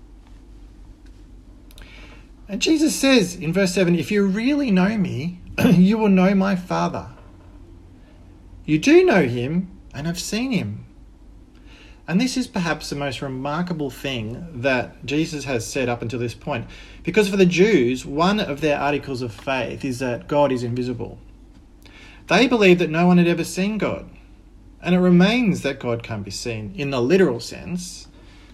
And 2.47 2.61
Jesus 2.61 2.95
says 2.95 3.35
in 3.35 3.53
verse 3.53 3.73
7 3.73 3.95
If 3.95 4.11
you 4.11 4.25
really 4.25 4.71
know 4.71 4.97
me, 4.97 5.39
you 5.65 5.97
will 5.97 6.09
know 6.09 6.35
my 6.35 6.55
Father. 6.55 7.07
You 8.65 8.79
do 8.79 9.03
know 9.03 9.23
him 9.23 9.79
and 9.93 10.07
have 10.07 10.19
seen 10.19 10.51
him. 10.51 10.85
And 12.07 12.21
this 12.21 12.37
is 12.37 12.47
perhaps 12.47 12.89
the 12.89 12.95
most 12.95 13.21
remarkable 13.21 13.89
thing 13.89 14.61
that 14.61 15.05
Jesus 15.05 15.45
has 15.45 15.65
said 15.65 15.89
up 15.89 16.03
until 16.03 16.19
this 16.19 16.35
point. 16.35 16.67
Because 17.03 17.29
for 17.29 17.37
the 17.37 17.47
Jews, 17.47 18.05
one 18.05 18.39
of 18.39 18.61
their 18.61 18.79
articles 18.79 19.23
of 19.23 19.33
faith 19.33 19.83
is 19.83 19.99
that 19.99 20.27
God 20.27 20.51
is 20.51 20.61
invisible. 20.61 21.17
They 22.27 22.47
believe 22.47 22.77
that 22.79 22.91
no 22.91 23.07
one 23.07 23.17
had 23.17 23.27
ever 23.27 23.43
seen 23.43 23.79
God. 23.79 24.09
And 24.81 24.93
it 24.93 24.99
remains 24.99 25.61
that 25.61 25.79
God 25.79 26.03
can't 26.03 26.23
be 26.23 26.31
seen 26.31 26.73
in 26.75 26.91
the 26.91 27.01
literal 27.01 27.39
sense, 27.39 28.07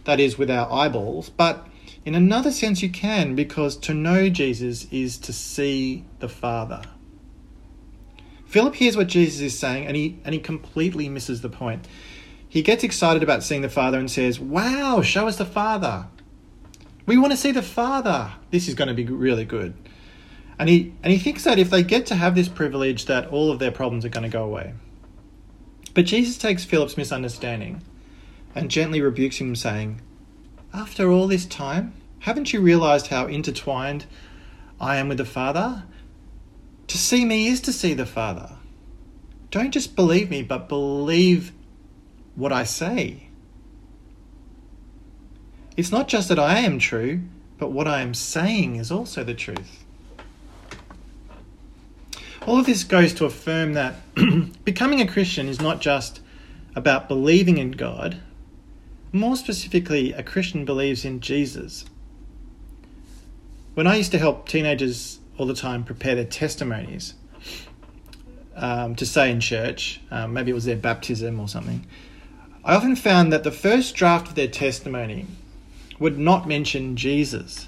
that 0.05 0.19
is, 0.19 0.37
with 0.37 0.49
our 0.49 0.71
eyeballs, 0.71 1.29
but 1.29 1.67
in 2.05 2.15
another 2.15 2.51
sense 2.51 2.81
you 2.81 2.89
can, 2.89 3.35
because 3.35 3.77
to 3.77 3.93
know 3.93 4.29
Jesus 4.29 4.87
is 4.91 5.17
to 5.19 5.33
see 5.33 6.05
the 6.19 6.29
Father. 6.29 6.81
Philip 8.45 8.75
hears 8.75 8.97
what 8.97 9.07
Jesus 9.07 9.39
is 9.39 9.57
saying 9.57 9.87
and 9.87 9.95
he, 9.95 10.19
and 10.25 10.33
he 10.33 10.39
completely 10.39 11.07
misses 11.07 11.41
the 11.41 11.49
point. 11.49 11.87
He 12.49 12.61
gets 12.61 12.83
excited 12.83 13.23
about 13.23 13.43
seeing 13.43 13.61
the 13.61 13.69
Father 13.69 13.97
and 13.97 14.11
says, 14.11 14.39
Wow, 14.39 15.01
show 15.01 15.27
us 15.27 15.37
the 15.37 15.45
Father. 15.45 16.07
We 17.05 17.17
want 17.17 17.31
to 17.31 17.37
see 17.37 17.51
the 17.51 17.61
Father. 17.61 18.33
This 18.49 18.67
is 18.67 18.75
going 18.75 18.89
to 18.89 18.93
be 18.93 19.05
really 19.05 19.45
good. 19.45 19.73
And 20.59 20.67
he, 20.67 20.93
and 21.01 21.13
he 21.13 21.17
thinks 21.17 21.45
that 21.45 21.59
if 21.59 21.69
they 21.69 21.81
get 21.81 22.07
to 22.07 22.15
have 22.15 22.35
this 22.35 22.49
privilege, 22.49 23.05
that 23.05 23.27
all 23.29 23.51
of 23.51 23.59
their 23.59 23.71
problems 23.71 24.03
are 24.03 24.09
going 24.09 24.23
to 24.23 24.29
go 24.29 24.43
away. 24.43 24.73
But 25.93 26.05
Jesus 26.05 26.37
takes 26.37 26.65
Philip's 26.65 26.97
misunderstanding 26.97 27.81
and 28.53 28.69
gently 28.69 29.01
rebukes 29.01 29.37
him, 29.37 29.55
saying, 29.55 30.01
After 30.73 31.11
all 31.11 31.27
this 31.27 31.45
time, 31.45 31.93
haven't 32.19 32.53
you 32.53 32.61
realized 32.61 33.07
how 33.07 33.27
intertwined 33.27 34.05
I 34.79 34.97
am 34.97 35.09
with 35.09 35.17
the 35.17 35.25
Father? 35.25 35.83
To 36.87 36.97
see 36.97 37.25
me 37.25 37.47
is 37.47 37.59
to 37.61 37.73
see 37.73 37.93
the 37.93 38.05
Father. 38.05 38.51
Don't 39.49 39.71
just 39.71 39.95
believe 39.97 40.29
me, 40.29 40.43
but 40.43 40.69
believe 40.69 41.51
what 42.35 42.53
I 42.53 42.63
say. 42.63 43.27
It's 45.75 45.91
not 45.91 46.07
just 46.07 46.29
that 46.29 46.39
I 46.39 46.59
am 46.59 46.79
true, 46.79 47.21
but 47.57 47.71
what 47.71 47.87
I 47.87 48.01
am 48.01 48.13
saying 48.13 48.77
is 48.77 48.91
also 48.91 49.23
the 49.23 49.33
truth. 49.33 49.83
All 52.47 52.57
of 52.57 52.65
this 52.65 52.83
goes 52.83 53.13
to 53.15 53.25
affirm 53.25 53.73
that 53.73 53.95
becoming 54.65 55.01
a 55.01 55.07
Christian 55.07 55.47
is 55.47 55.59
not 55.59 55.81
just 55.81 56.21
about 56.75 57.07
believing 57.07 57.57
in 57.57 57.71
God. 57.71 58.17
More 59.13 59.35
specifically, 59.35 60.13
a 60.13 60.23
Christian 60.23 60.63
believes 60.63 61.03
in 61.03 61.19
Jesus. 61.19 61.83
When 63.73 63.85
I 63.85 63.97
used 63.97 64.11
to 64.11 64.17
help 64.17 64.47
teenagers 64.47 65.19
all 65.37 65.45
the 65.45 65.53
time 65.53 65.83
prepare 65.83 66.15
their 66.15 66.23
testimonies 66.23 67.15
um, 68.55 68.95
to 68.95 69.05
say 69.05 69.29
in 69.29 69.41
church, 69.41 69.99
um, 70.11 70.33
maybe 70.33 70.51
it 70.51 70.53
was 70.53 70.63
their 70.63 70.77
baptism 70.77 71.41
or 71.41 71.49
something, 71.49 71.85
I 72.63 72.75
often 72.75 72.95
found 72.95 73.33
that 73.33 73.43
the 73.43 73.51
first 73.51 73.95
draft 73.95 74.29
of 74.29 74.35
their 74.35 74.47
testimony 74.47 75.25
would 75.99 76.17
not 76.17 76.47
mention 76.47 76.95
Jesus. 76.95 77.67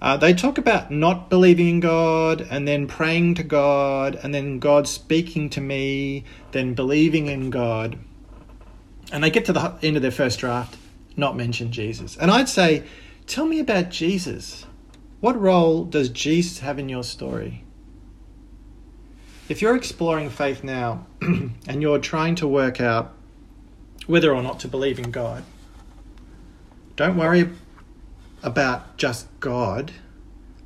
Uh, 0.00 0.16
they 0.16 0.32
talk 0.32 0.58
about 0.58 0.92
not 0.92 1.28
believing 1.28 1.68
in 1.68 1.80
God 1.80 2.46
and 2.50 2.68
then 2.68 2.86
praying 2.86 3.34
to 3.36 3.42
God 3.42 4.16
and 4.22 4.32
then 4.32 4.60
God 4.60 4.86
speaking 4.86 5.50
to 5.50 5.60
me, 5.60 6.24
then 6.52 6.74
believing 6.74 7.26
in 7.26 7.50
God. 7.50 7.98
And 9.12 9.22
they 9.22 9.30
get 9.30 9.44
to 9.46 9.52
the 9.52 9.74
end 9.82 9.96
of 9.96 10.02
their 10.02 10.10
first 10.10 10.38
draft, 10.40 10.76
not 11.16 11.36
mention 11.36 11.70
Jesus. 11.70 12.16
And 12.16 12.30
I'd 12.30 12.48
say, 12.48 12.82
tell 13.26 13.46
me 13.46 13.60
about 13.60 13.90
Jesus. 13.90 14.66
What 15.20 15.40
role 15.40 15.84
does 15.84 16.08
Jesus 16.08 16.60
have 16.60 16.78
in 16.78 16.88
your 16.88 17.04
story? 17.04 17.64
If 19.48 19.62
you're 19.62 19.76
exploring 19.76 20.28
faith 20.28 20.64
now 20.64 21.06
and 21.20 21.80
you're 21.80 22.00
trying 22.00 22.34
to 22.36 22.48
work 22.48 22.80
out 22.80 23.14
whether 24.06 24.32
or 24.34 24.42
not 24.42 24.60
to 24.60 24.68
believe 24.68 24.98
in 24.98 25.10
God, 25.10 25.44
don't 26.96 27.16
worry 27.16 27.50
about 28.42 28.96
just 28.96 29.28
God. 29.40 29.92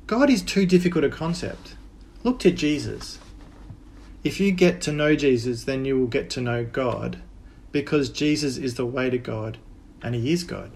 God 0.07 0.29
is 0.29 0.41
too 0.41 0.65
difficult 0.65 1.05
a 1.05 1.09
concept. 1.09 1.75
Look 2.23 2.39
to 2.39 2.51
Jesus. 2.51 3.19
If 4.23 4.39
you 4.39 4.51
get 4.51 4.81
to 4.81 4.91
know 4.91 5.15
Jesus, 5.15 5.63
then 5.63 5.85
you 5.85 5.99
will 5.99 6.07
get 6.07 6.29
to 6.31 6.41
know 6.41 6.63
God 6.65 7.21
because 7.71 8.09
Jesus 8.09 8.57
is 8.57 8.75
the 8.75 8.85
way 8.85 9.09
to 9.09 9.17
God 9.17 9.57
and 10.01 10.15
He 10.15 10.31
is 10.31 10.43
God. 10.43 10.71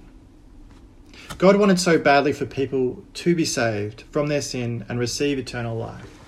God 1.37 1.57
wanted 1.57 1.79
so 1.79 1.97
badly 1.97 2.33
for 2.33 2.45
people 2.45 3.03
to 3.15 3.35
be 3.35 3.45
saved 3.45 4.03
from 4.11 4.27
their 4.27 4.41
sin 4.41 4.85
and 4.87 4.99
receive 4.99 5.39
eternal 5.39 5.75
life 5.75 6.19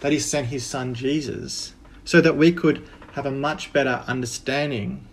that 0.00 0.12
He 0.12 0.18
sent 0.18 0.48
His 0.48 0.66
Son 0.66 0.94
Jesus 0.94 1.74
so 2.04 2.20
that 2.20 2.36
we 2.36 2.52
could 2.52 2.86
have 3.12 3.26
a 3.26 3.30
much 3.30 3.72
better 3.72 4.02
understanding, 4.06 5.06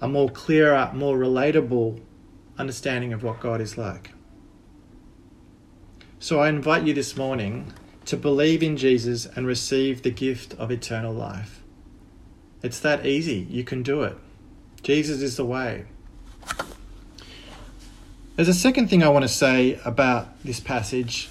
a 0.00 0.08
more 0.08 0.28
clearer, 0.28 0.90
more 0.94 1.18
relatable 1.18 2.00
understanding 2.56 3.12
of 3.12 3.22
what 3.22 3.40
God 3.40 3.60
is 3.60 3.76
like. 3.76 4.12
So 6.18 6.38
I 6.40 6.48
invite 6.48 6.84
you 6.84 6.94
this 6.94 7.16
morning 7.16 7.72
to 8.04 8.16
believe 8.16 8.62
in 8.62 8.76
Jesus 8.76 9.26
and 9.26 9.46
receive 9.46 10.02
the 10.02 10.10
gift 10.10 10.54
of 10.54 10.70
eternal 10.70 11.12
life. 11.12 11.62
It's 12.62 12.80
that 12.80 13.06
easy. 13.06 13.46
You 13.50 13.64
can 13.64 13.82
do 13.82 14.02
it. 14.02 14.16
Jesus 14.82 15.22
is 15.22 15.36
the 15.36 15.44
way. 15.44 15.84
There's 18.36 18.48
a 18.48 18.54
second 18.54 18.88
thing 18.88 19.02
I 19.02 19.08
want 19.08 19.24
to 19.24 19.28
say 19.28 19.78
about 19.84 20.42
this 20.42 20.60
passage, 20.60 21.28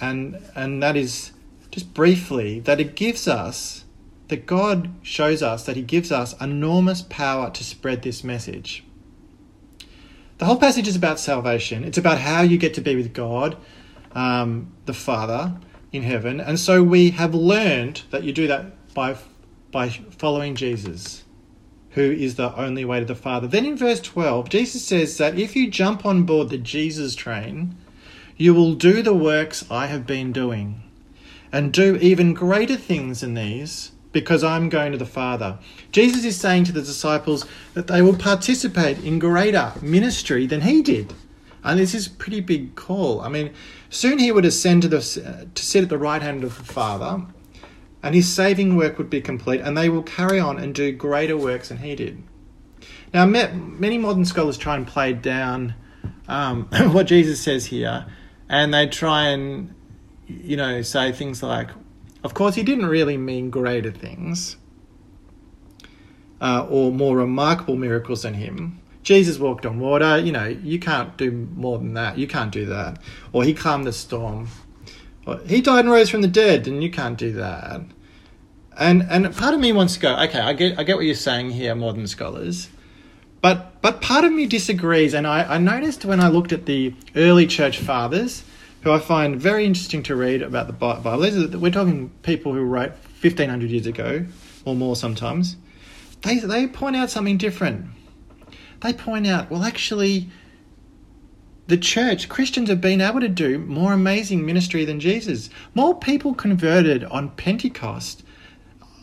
and, 0.00 0.36
and 0.54 0.82
that 0.82 0.96
is 0.96 1.32
just 1.70 1.94
briefly 1.94 2.60
that 2.60 2.80
it 2.80 2.96
gives 2.96 3.26
us, 3.26 3.84
that 4.28 4.46
God 4.46 4.90
shows 5.02 5.42
us 5.42 5.64
that 5.64 5.76
He 5.76 5.82
gives 5.82 6.12
us 6.12 6.38
enormous 6.40 7.02
power 7.02 7.50
to 7.50 7.64
spread 7.64 8.02
this 8.02 8.22
message. 8.22 8.84
The 10.38 10.44
whole 10.46 10.56
passage 10.56 10.88
is 10.88 10.96
about 10.96 11.20
salvation. 11.20 11.84
It's 11.84 11.98
about 11.98 12.18
how 12.18 12.42
you 12.42 12.58
get 12.58 12.74
to 12.74 12.80
be 12.80 12.96
with 12.96 13.12
God, 13.12 13.56
um, 14.12 14.72
the 14.86 14.94
Father 14.94 15.54
in 15.92 16.02
heaven. 16.02 16.40
And 16.40 16.58
so 16.58 16.82
we 16.82 17.10
have 17.10 17.34
learned 17.34 18.02
that 18.10 18.24
you 18.24 18.32
do 18.32 18.46
that 18.46 18.92
by, 18.94 19.16
by 19.70 19.88
following 19.88 20.54
Jesus, 20.54 21.24
who 21.90 22.10
is 22.10 22.36
the 22.36 22.54
only 22.56 22.84
way 22.84 23.00
to 23.00 23.06
the 23.06 23.14
Father. 23.14 23.46
Then 23.46 23.66
in 23.66 23.76
verse 23.76 24.00
12, 24.00 24.48
Jesus 24.48 24.84
says 24.84 25.18
that 25.18 25.38
if 25.38 25.54
you 25.54 25.70
jump 25.70 26.04
on 26.04 26.24
board 26.24 26.48
the 26.48 26.58
Jesus 26.58 27.14
train, 27.14 27.76
you 28.36 28.54
will 28.54 28.74
do 28.74 29.02
the 29.02 29.14
works 29.14 29.64
I 29.70 29.86
have 29.86 30.06
been 30.06 30.32
doing, 30.32 30.82
and 31.52 31.72
do 31.72 31.96
even 31.96 32.32
greater 32.32 32.76
things 32.76 33.20
than 33.20 33.34
these 33.34 33.92
because 34.12 34.42
I'm 34.42 34.68
going 34.68 34.92
to 34.92 34.98
the 34.98 35.06
Father. 35.06 35.58
Jesus 35.92 36.24
is 36.24 36.36
saying 36.40 36.64
to 36.64 36.72
the 36.72 36.82
disciples 36.82 37.46
that 37.74 37.86
they 37.86 38.02
will 38.02 38.16
participate 38.16 38.98
in 39.04 39.18
greater 39.18 39.72
ministry 39.80 40.46
than 40.46 40.62
he 40.62 40.82
did. 40.82 41.14
And 41.62 41.78
this 41.78 41.94
is 41.94 42.06
a 42.06 42.10
pretty 42.10 42.40
big 42.40 42.74
call. 42.74 43.20
I 43.20 43.28
mean, 43.28 43.52
soon 43.90 44.18
he 44.18 44.32
would 44.32 44.44
ascend 44.44 44.82
to, 44.82 44.88
the, 44.88 45.48
to 45.54 45.62
sit 45.62 45.82
at 45.82 45.88
the 45.88 45.98
right 45.98 46.22
hand 46.22 46.42
of 46.42 46.56
the 46.56 46.64
Father, 46.64 47.22
and 48.02 48.14
his 48.14 48.32
saving 48.32 48.76
work 48.76 48.98
would 48.98 49.10
be 49.10 49.20
complete, 49.20 49.60
and 49.60 49.76
they 49.76 49.88
will 49.88 50.02
carry 50.02 50.38
on 50.38 50.58
and 50.58 50.74
do 50.74 50.92
greater 50.92 51.36
works 51.36 51.68
than 51.68 51.78
he 51.78 51.94
did. 51.94 52.22
Now, 53.12 53.26
many 53.26 53.98
modern 53.98 54.24
scholars 54.24 54.56
try 54.56 54.76
and 54.76 54.86
play 54.86 55.12
down 55.12 55.74
um, 56.28 56.64
what 56.92 57.06
Jesus 57.06 57.40
says 57.40 57.66
here, 57.66 58.06
and 58.48 58.72
they 58.72 58.86
try 58.86 59.28
and, 59.28 59.74
you 60.26 60.56
know, 60.56 60.82
say 60.82 61.12
things 61.12 61.42
like, 61.42 61.68
of 62.22 62.34
course, 62.34 62.54
he 62.54 62.62
didn't 62.62 62.86
really 62.86 63.16
mean 63.16 63.50
greater 63.50 63.90
things 63.90 64.56
uh, 66.40 66.66
or 66.68 66.92
more 66.92 67.16
remarkable 67.16 67.76
miracles 67.76 68.22
than 68.22 68.34
him. 68.34 68.80
Jesus 69.02 69.38
walked 69.38 69.64
on 69.64 69.80
water, 69.80 70.18
you 70.18 70.32
know, 70.32 70.46
you 70.46 70.78
can't 70.78 71.16
do 71.16 71.30
more 71.30 71.78
than 71.78 71.94
that. 71.94 72.18
You 72.18 72.26
can't 72.26 72.52
do 72.52 72.66
that. 72.66 72.98
Or 73.32 73.44
he 73.44 73.54
calmed 73.54 73.86
the 73.86 73.92
storm. 73.92 74.48
He 75.46 75.60
died 75.60 75.84
and 75.84 75.90
rose 75.90 76.10
from 76.10 76.22
the 76.22 76.28
dead, 76.28 76.66
and 76.66 76.82
you 76.82 76.90
can't 76.90 77.18
do 77.18 77.32
that. 77.32 77.82
And 78.78 79.02
and 79.02 79.36
part 79.36 79.54
of 79.54 79.60
me 79.60 79.72
wants 79.72 79.94
to 79.94 80.00
go, 80.00 80.16
okay, 80.16 80.40
I 80.40 80.52
get 80.52 80.78
I 80.78 80.84
get 80.84 80.96
what 80.96 81.04
you're 81.04 81.14
saying 81.14 81.50
here, 81.50 81.74
modern 81.74 82.06
scholars. 82.06 82.68
But 83.40 83.80
but 83.80 84.00
part 84.00 84.24
of 84.24 84.32
me 84.32 84.46
disagrees, 84.46 85.14
and 85.14 85.26
I, 85.26 85.54
I 85.54 85.58
noticed 85.58 86.04
when 86.04 86.20
I 86.20 86.28
looked 86.28 86.52
at 86.52 86.66
the 86.66 86.94
early 87.16 87.46
church 87.46 87.78
fathers, 87.78 88.44
who 88.82 88.92
I 88.92 88.98
find 88.98 89.40
very 89.40 89.64
interesting 89.64 90.02
to 90.04 90.16
read 90.16 90.42
about 90.42 90.66
the 90.66 90.72
Bible. 90.72 91.22
is 91.22 91.50
that 91.50 91.58
We're 91.58 91.70
talking 91.70 92.10
people 92.22 92.52
who 92.52 92.62
wrote 92.62 92.92
1500 93.20 93.70
years 93.70 93.86
ago, 93.86 94.26
or 94.64 94.74
more 94.74 94.96
sometimes. 94.96 95.56
They, 96.22 96.38
they 96.38 96.66
point 96.66 96.96
out 96.96 97.10
something 97.10 97.38
different. 97.38 97.86
They 98.82 98.92
point 98.92 99.26
out, 99.26 99.50
well, 99.50 99.62
actually, 99.62 100.28
the 101.70 101.78
church, 101.78 102.28
Christians 102.28 102.68
have 102.68 102.80
been 102.80 103.00
able 103.00 103.20
to 103.20 103.28
do 103.28 103.58
more 103.58 103.92
amazing 103.92 104.44
ministry 104.44 104.84
than 104.84 105.00
Jesus. 105.00 105.48
More 105.74 105.98
people 105.98 106.34
converted 106.34 107.04
on 107.04 107.30
Pentecost 107.30 108.22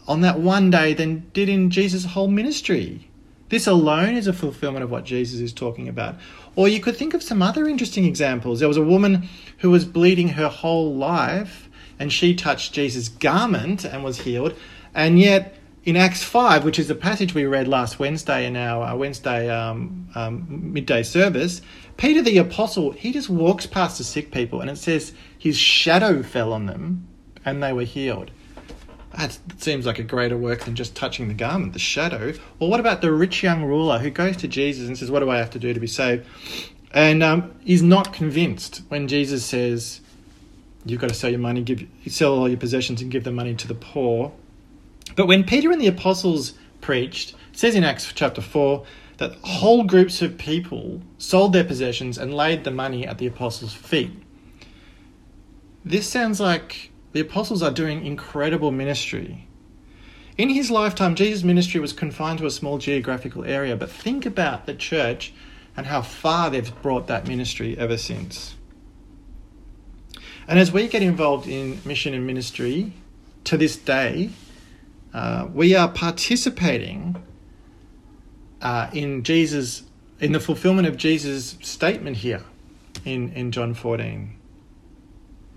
on 0.07 0.21
that 0.21 0.39
one 0.39 0.69
day 0.69 0.93
than 0.93 1.29
did 1.33 1.49
in 1.49 1.69
Jesus' 1.69 2.05
whole 2.05 2.27
ministry. 2.27 3.09
This 3.49 3.67
alone 3.67 4.15
is 4.15 4.27
a 4.27 4.33
fulfillment 4.33 4.83
of 4.83 4.91
what 4.91 5.05
Jesus 5.05 5.39
is 5.39 5.53
talking 5.53 5.87
about. 5.87 6.15
Or 6.55 6.67
you 6.67 6.81
could 6.81 6.97
think 6.97 7.13
of 7.13 7.23
some 7.23 7.41
other 7.41 7.67
interesting 7.67 8.03
examples. 8.03 8.59
There 8.59 8.67
was 8.67 8.77
a 8.77 8.83
woman 8.83 9.29
who 9.59 9.71
was 9.71 9.85
bleeding 9.85 10.29
her 10.29 10.49
whole 10.49 10.93
life, 10.93 11.69
and 11.97 12.11
she 12.11 12.35
touched 12.35 12.73
Jesus' 12.73 13.07
garment 13.07 13.85
and 13.85 14.03
was 14.03 14.19
healed. 14.19 14.53
And 14.93 15.19
yet, 15.19 15.56
in 15.87 15.95
Acts 15.95 16.21
5, 16.21 16.65
which 16.65 16.79
is 16.79 16.89
the 16.89 16.95
passage 16.95 17.33
we 17.33 17.45
read 17.45 17.65
last 17.65 17.97
Wednesday 17.97 18.45
in 18.45 18.57
our 18.57 18.97
Wednesday 18.97 19.49
um, 19.49 20.09
um, 20.15 20.45
midday 20.73 21.01
service, 21.01 21.61
Peter 21.95 22.21
the 22.21 22.37
apostle, 22.39 22.91
he 22.91 23.13
just 23.13 23.29
walks 23.29 23.65
past 23.65 23.97
the 23.97 24.03
sick 24.03 24.29
people 24.29 24.59
and 24.59 24.69
it 24.69 24.77
says 24.77 25.13
his 25.39 25.57
shadow 25.57 26.21
fell 26.21 26.51
on 26.51 26.65
them 26.65 27.07
and 27.45 27.63
they 27.63 27.71
were 27.71 27.85
healed. 27.85 28.31
That 29.17 29.39
seems 29.59 29.85
like 29.85 29.97
a 29.97 30.03
greater 30.03 30.37
work 30.37 30.65
than 30.65 30.75
just 30.75 30.93
touching 30.93 31.29
the 31.29 31.33
garment, 31.33 31.71
the 31.71 31.79
shadow. 31.79 32.33
Or 32.59 32.69
what 32.69 32.81
about 32.81 32.99
the 32.99 33.13
rich 33.13 33.41
young 33.41 33.63
ruler 33.63 33.97
who 33.97 34.09
goes 34.09 34.35
to 34.37 34.47
Jesus 34.49 34.89
and 34.89 34.97
says, 34.97 35.09
What 35.09 35.21
do 35.21 35.29
I 35.29 35.37
have 35.37 35.51
to 35.51 35.59
do 35.59 35.73
to 35.73 35.79
be 35.79 35.87
saved? 35.87 36.27
And 36.91 37.23
um, 37.23 37.55
is 37.65 37.81
not 37.81 38.11
convinced 38.11 38.81
when 38.89 39.07
Jesus 39.07 39.45
says, 39.45 40.01
You've 40.85 40.99
got 40.99 41.07
to 41.07 41.15
sell 41.15 41.29
your 41.29 41.39
money, 41.39 41.61
give, 41.61 41.87
sell 42.07 42.33
all 42.33 42.49
your 42.49 42.57
possessions, 42.57 43.01
and 43.01 43.09
give 43.09 43.23
the 43.23 43.31
money 43.31 43.55
to 43.55 43.67
the 43.69 43.73
poor. 43.73 44.33
But 45.17 45.27
when 45.27 45.43
Peter 45.43 45.71
and 45.71 45.81
the 45.81 45.87
apostles 45.87 46.53
preached, 46.79 47.31
it 47.51 47.57
says 47.57 47.75
in 47.75 47.83
Acts 47.83 48.13
chapter 48.13 48.39
4 48.39 48.85
that 49.17 49.33
whole 49.41 49.83
groups 49.83 50.21
of 50.21 50.37
people 50.37 51.01
sold 51.17 51.53
their 51.53 51.63
possessions 51.63 52.19
and 52.19 52.33
laid 52.33 52.63
the 52.63 52.71
money 52.71 53.05
at 53.05 53.17
the 53.17 53.25
apostles' 53.25 53.73
feet. 53.73 54.11
This 55.83 56.07
sounds 56.07 56.39
like 56.39 56.91
the 57.13 57.19
apostles 57.19 57.63
are 57.63 57.71
doing 57.71 58.05
incredible 58.05 58.71
ministry. 58.71 59.47
In 60.37 60.49
his 60.49 60.69
lifetime, 60.69 61.15
Jesus' 61.15 61.43
ministry 61.43 61.79
was 61.79 61.93
confined 61.93 62.37
to 62.37 62.45
a 62.45 62.51
small 62.51 62.77
geographical 62.77 63.43
area, 63.43 63.75
but 63.75 63.89
think 63.89 64.23
about 64.23 64.67
the 64.67 64.75
church 64.75 65.33
and 65.75 65.87
how 65.87 66.03
far 66.03 66.51
they've 66.51 66.81
brought 66.83 67.07
that 67.07 67.27
ministry 67.27 67.75
ever 67.75 67.97
since. 67.97 68.53
And 70.47 70.59
as 70.59 70.71
we 70.71 70.87
get 70.87 71.01
involved 71.01 71.47
in 71.47 71.81
mission 71.85 72.13
and 72.13 72.27
ministry 72.27 72.93
to 73.45 73.57
this 73.57 73.77
day, 73.77 74.29
uh, 75.17 75.47
we 75.51 75.73
are 75.73 75.89
participating 75.89 77.15
uh, 78.61 78.87
in 78.93 79.23
Jesus, 79.23 79.81
in 80.19 80.31
the 80.31 80.39
fulfillment 80.39 80.87
of 80.87 80.95
Jesus' 80.95 81.57
statement 81.61 82.17
here 82.17 82.43
in, 83.03 83.29
in 83.33 83.51
John 83.51 83.73
14. 83.73 84.37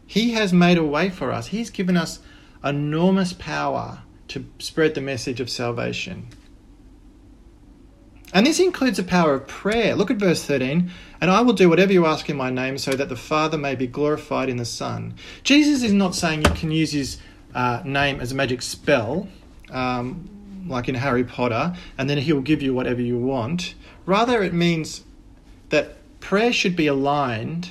He 0.06 0.32
has 0.32 0.54
made 0.54 0.78
a 0.78 0.82
way 0.82 1.10
for 1.10 1.30
us. 1.30 1.48
He's 1.48 1.68
given 1.68 1.98
us 1.98 2.20
enormous 2.64 3.34
power 3.34 3.98
to 4.28 4.46
spread 4.58 4.94
the 4.94 5.02
message 5.02 5.40
of 5.40 5.50
salvation. 5.50 6.28
And 8.32 8.46
this 8.46 8.60
includes 8.60 8.96
the 8.96 9.02
power 9.02 9.34
of 9.34 9.46
prayer. 9.46 9.94
Look 9.94 10.10
at 10.10 10.16
verse 10.16 10.42
13. 10.42 10.90
And 11.20 11.30
I 11.30 11.42
will 11.42 11.52
do 11.52 11.68
whatever 11.68 11.92
you 11.92 12.06
ask 12.06 12.30
in 12.30 12.36
my 12.38 12.48
name 12.48 12.78
so 12.78 12.92
that 12.92 13.10
the 13.10 13.16
Father 13.16 13.58
may 13.58 13.74
be 13.74 13.86
glorified 13.86 14.48
in 14.48 14.56
the 14.56 14.64
Son. 14.64 15.16
Jesus 15.42 15.82
is 15.82 15.92
not 15.92 16.14
saying 16.14 16.46
you 16.46 16.54
can 16.54 16.70
use 16.70 16.92
his 16.92 17.18
uh, 17.54 17.82
name 17.84 18.20
as 18.20 18.32
a 18.32 18.34
magic 18.34 18.62
spell, 18.62 19.28
um, 19.72 20.66
like 20.68 20.88
in 20.88 20.94
Harry 20.94 21.24
Potter, 21.24 21.74
and 21.98 22.08
then 22.08 22.18
he'll 22.18 22.40
give 22.40 22.62
you 22.62 22.74
whatever 22.74 23.00
you 23.00 23.18
want. 23.18 23.74
Rather, 24.06 24.42
it 24.42 24.52
means 24.52 25.04
that 25.70 25.96
prayer 26.20 26.52
should 26.52 26.76
be 26.76 26.86
aligned 26.86 27.70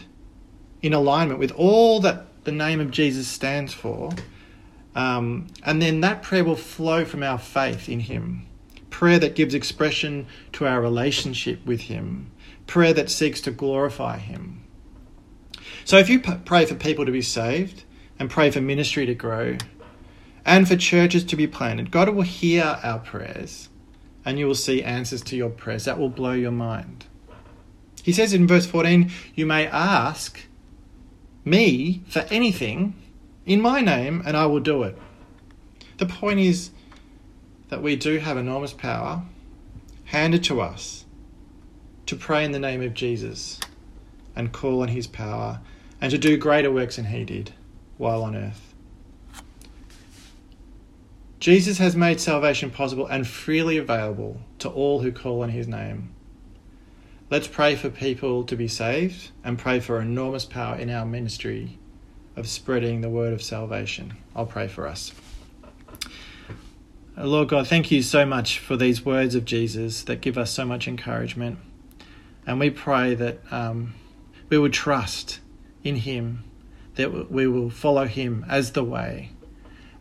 in 0.82 0.94
alignment 0.94 1.40
with 1.40 1.52
all 1.52 2.00
that 2.00 2.26
the 2.44 2.52
name 2.52 2.80
of 2.80 2.92
Jesus 2.92 3.28
stands 3.28 3.74
for. 3.74 4.12
Um, 4.96 5.48
and 5.64 5.82
then 5.82 6.02
that 6.02 6.24
prayer 6.24 6.44
will 6.44 6.56
flow 6.56 7.06
from 7.06 7.24
our 7.24 7.38
faith 7.38 7.88
in 7.88 8.02
Him. 8.02 8.48
Prayer 8.90 9.20
that 9.20 9.36
gives 9.36 9.54
expression 9.54 10.26
to 10.54 10.66
our 10.66 10.82
relationship 10.82 11.66
with 11.66 11.82
Him. 11.82 12.32
Prayer 12.66 12.94
that 12.94 13.10
seeks 13.10 13.40
to 13.42 13.52
glorify 13.52 14.18
Him. 14.18 14.64
So 15.86 15.98
if 15.98 16.10
you 16.10 16.20
p- 16.20 16.38
pray 16.44 16.66
for 16.66 16.76
people 16.76 17.06
to 17.06 17.12
be 17.12 17.22
saved 17.22 17.84
and 18.18 18.30
pray 18.30 18.52
for 18.52 18.62
ministry 18.62 19.06
to 19.06 19.14
grow 19.14 19.58
and 20.50 20.68
for 20.68 20.76
churches 20.76 21.24
to 21.26 21.36
be 21.36 21.46
planted, 21.46 21.92
God 21.92 22.10
will 22.10 22.24
hear 22.24 22.80
our 22.82 22.98
prayers 22.98 23.70
and 24.26 24.40
you 24.40 24.48
will 24.48 24.56
see 24.56 24.82
answers 24.82 25.22
to 25.22 25.36
your 25.36 25.52
prayers. 25.52 25.86
That 25.86 26.00
will 26.00 26.10
blow 26.10 26.32
your 26.32 26.52
mind. 26.52 27.06
He 28.02 28.12
says 28.12 28.34
in 28.34 28.48
verse 28.48 28.66
14, 28.66 29.12
You 29.36 29.46
may 29.46 29.68
ask 29.68 30.40
me 31.46 32.02
for 32.08 32.26
anything 32.32 32.96
in 33.46 33.62
my 33.62 33.82
name, 33.82 34.24
and 34.26 34.36
I 34.36 34.48
will 34.48 34.60
do 34.60 34.82
it. 34.82 34.98
The 35.98 36.08
point 36.08 36.40
is 36.40 36.72
that 37.70 37.84
we 37.84 37.96
do 37.96 38.18
have 38.18 38.36
enormous 38.36 38.74
power 38.74 39.22
handed 40.06 40.44
to 40.46 40.62
us 40.62 41.06
to 42.08 42.16
pray 42.16 42.44
in 42.44 42.54
the 42.54 42.60
name 42.60 42.82
of 42.82 42.96
Jesus 42.96 43.60
and 44.36 44.52
call 44.52 44.82
on 44.82 44.88
his 44.88 45.06
power 45.06 45.62
and 46.02 46.10
to 46.10 46.18
do 46.18 46.38
greater 46.38 46.72
works 46.72 46.96
than 46.96 47.06
he 47.06 47.24
did 47.24 47.54
while 47.98 48.24
on 48.24 48.36
earth. 48.36 48.69
Jesus 51.40 51.78
has 51.78 51.96
made 51.96 52.20
salvation 52.20 52.70
possible 52.70 53.08
and 53.08 53.26
freely 53.26 53.78
available 53.78 54.42
to 54.60 54.70
all 54.70 55.02
who 55.02 55.12
call 55.12 55.42
on 55.42 55.50
his 55.50 55.68
name. 55.68 56.14
Let's 57.30 57.48
pray 57.48 57.76
for 57.76 57.90
people 57.90 58.44
to 58.44 58.56
be 58.58 58.68
saved 58.68 59.32
and 59.44 59.58
pray 59.58 59.80
for 59.80 60.02
enormous 60.02 60.44
power 60.44 60.76
in 60.76 60.90
our 60.90 61.06
ministry 61.06 61.80
of 62.36 62.48
spreading 62.48 63.00
the 63.00 63.10
word 63.10 63.32
of 63.32 63.42
salvation. 63.42 64.18
I'll 64.36 64.48
pray 64.48 64.68
for 64.68 64.86
us. 64.86 65.14
Lord 67.16 67.50
God, 67.50 67.68
thank 67.68 67.92
you 67.92 68.02
so 68.02 68.26
much 68.26 68.60
for 68.60 68.76
these 68.76 69.06
words 69.06 69.36
of 69.36 69.46
Jesus 69.46 70.04
that 70.04 70.22
give 70.22 70.38
us 70.38 70.52
so 70.52 70.66
much 70.66 70.88
encouragement. 70.88 71.60
And 72.48 72.60
we 72.60 72.70
pray 72.70 73.14
that 73.16 73.40
um, 73.52 73.94
we 74.50 74.58
would 74.58 74.74
trust 74.74 75.40
in 75.84 75.98
Him, 75.98 76.44
that 76.96 77.32
we 77.32 77.48
will 77.48 77.70
follow 77.70 78.06
Him 78.06 78.46
as 78.50 78.72
the 78.72 78.84
way, 78.84 79.32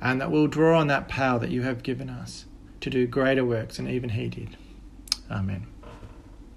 and 0.01 0.21
that 0.21 0.31
we'll 0.31 0.47
draw 0.47 0.79
on 0.79 0.87
that 0.89 1.09
power 1.09 1.39
that 1.39 1.51
you 1.51 1.63
have 1.63 1.83
given 1.83 2.09
us 2.09 2.45
to 2.81 2.91
do 2.91 3.07
greater 3.07 3.45
works 3.45 3.77
than 3.77 3.89
even 3.89 4.11
He 4.11 4.29
did. 4.29 4.57
Amen. 5.31 5.67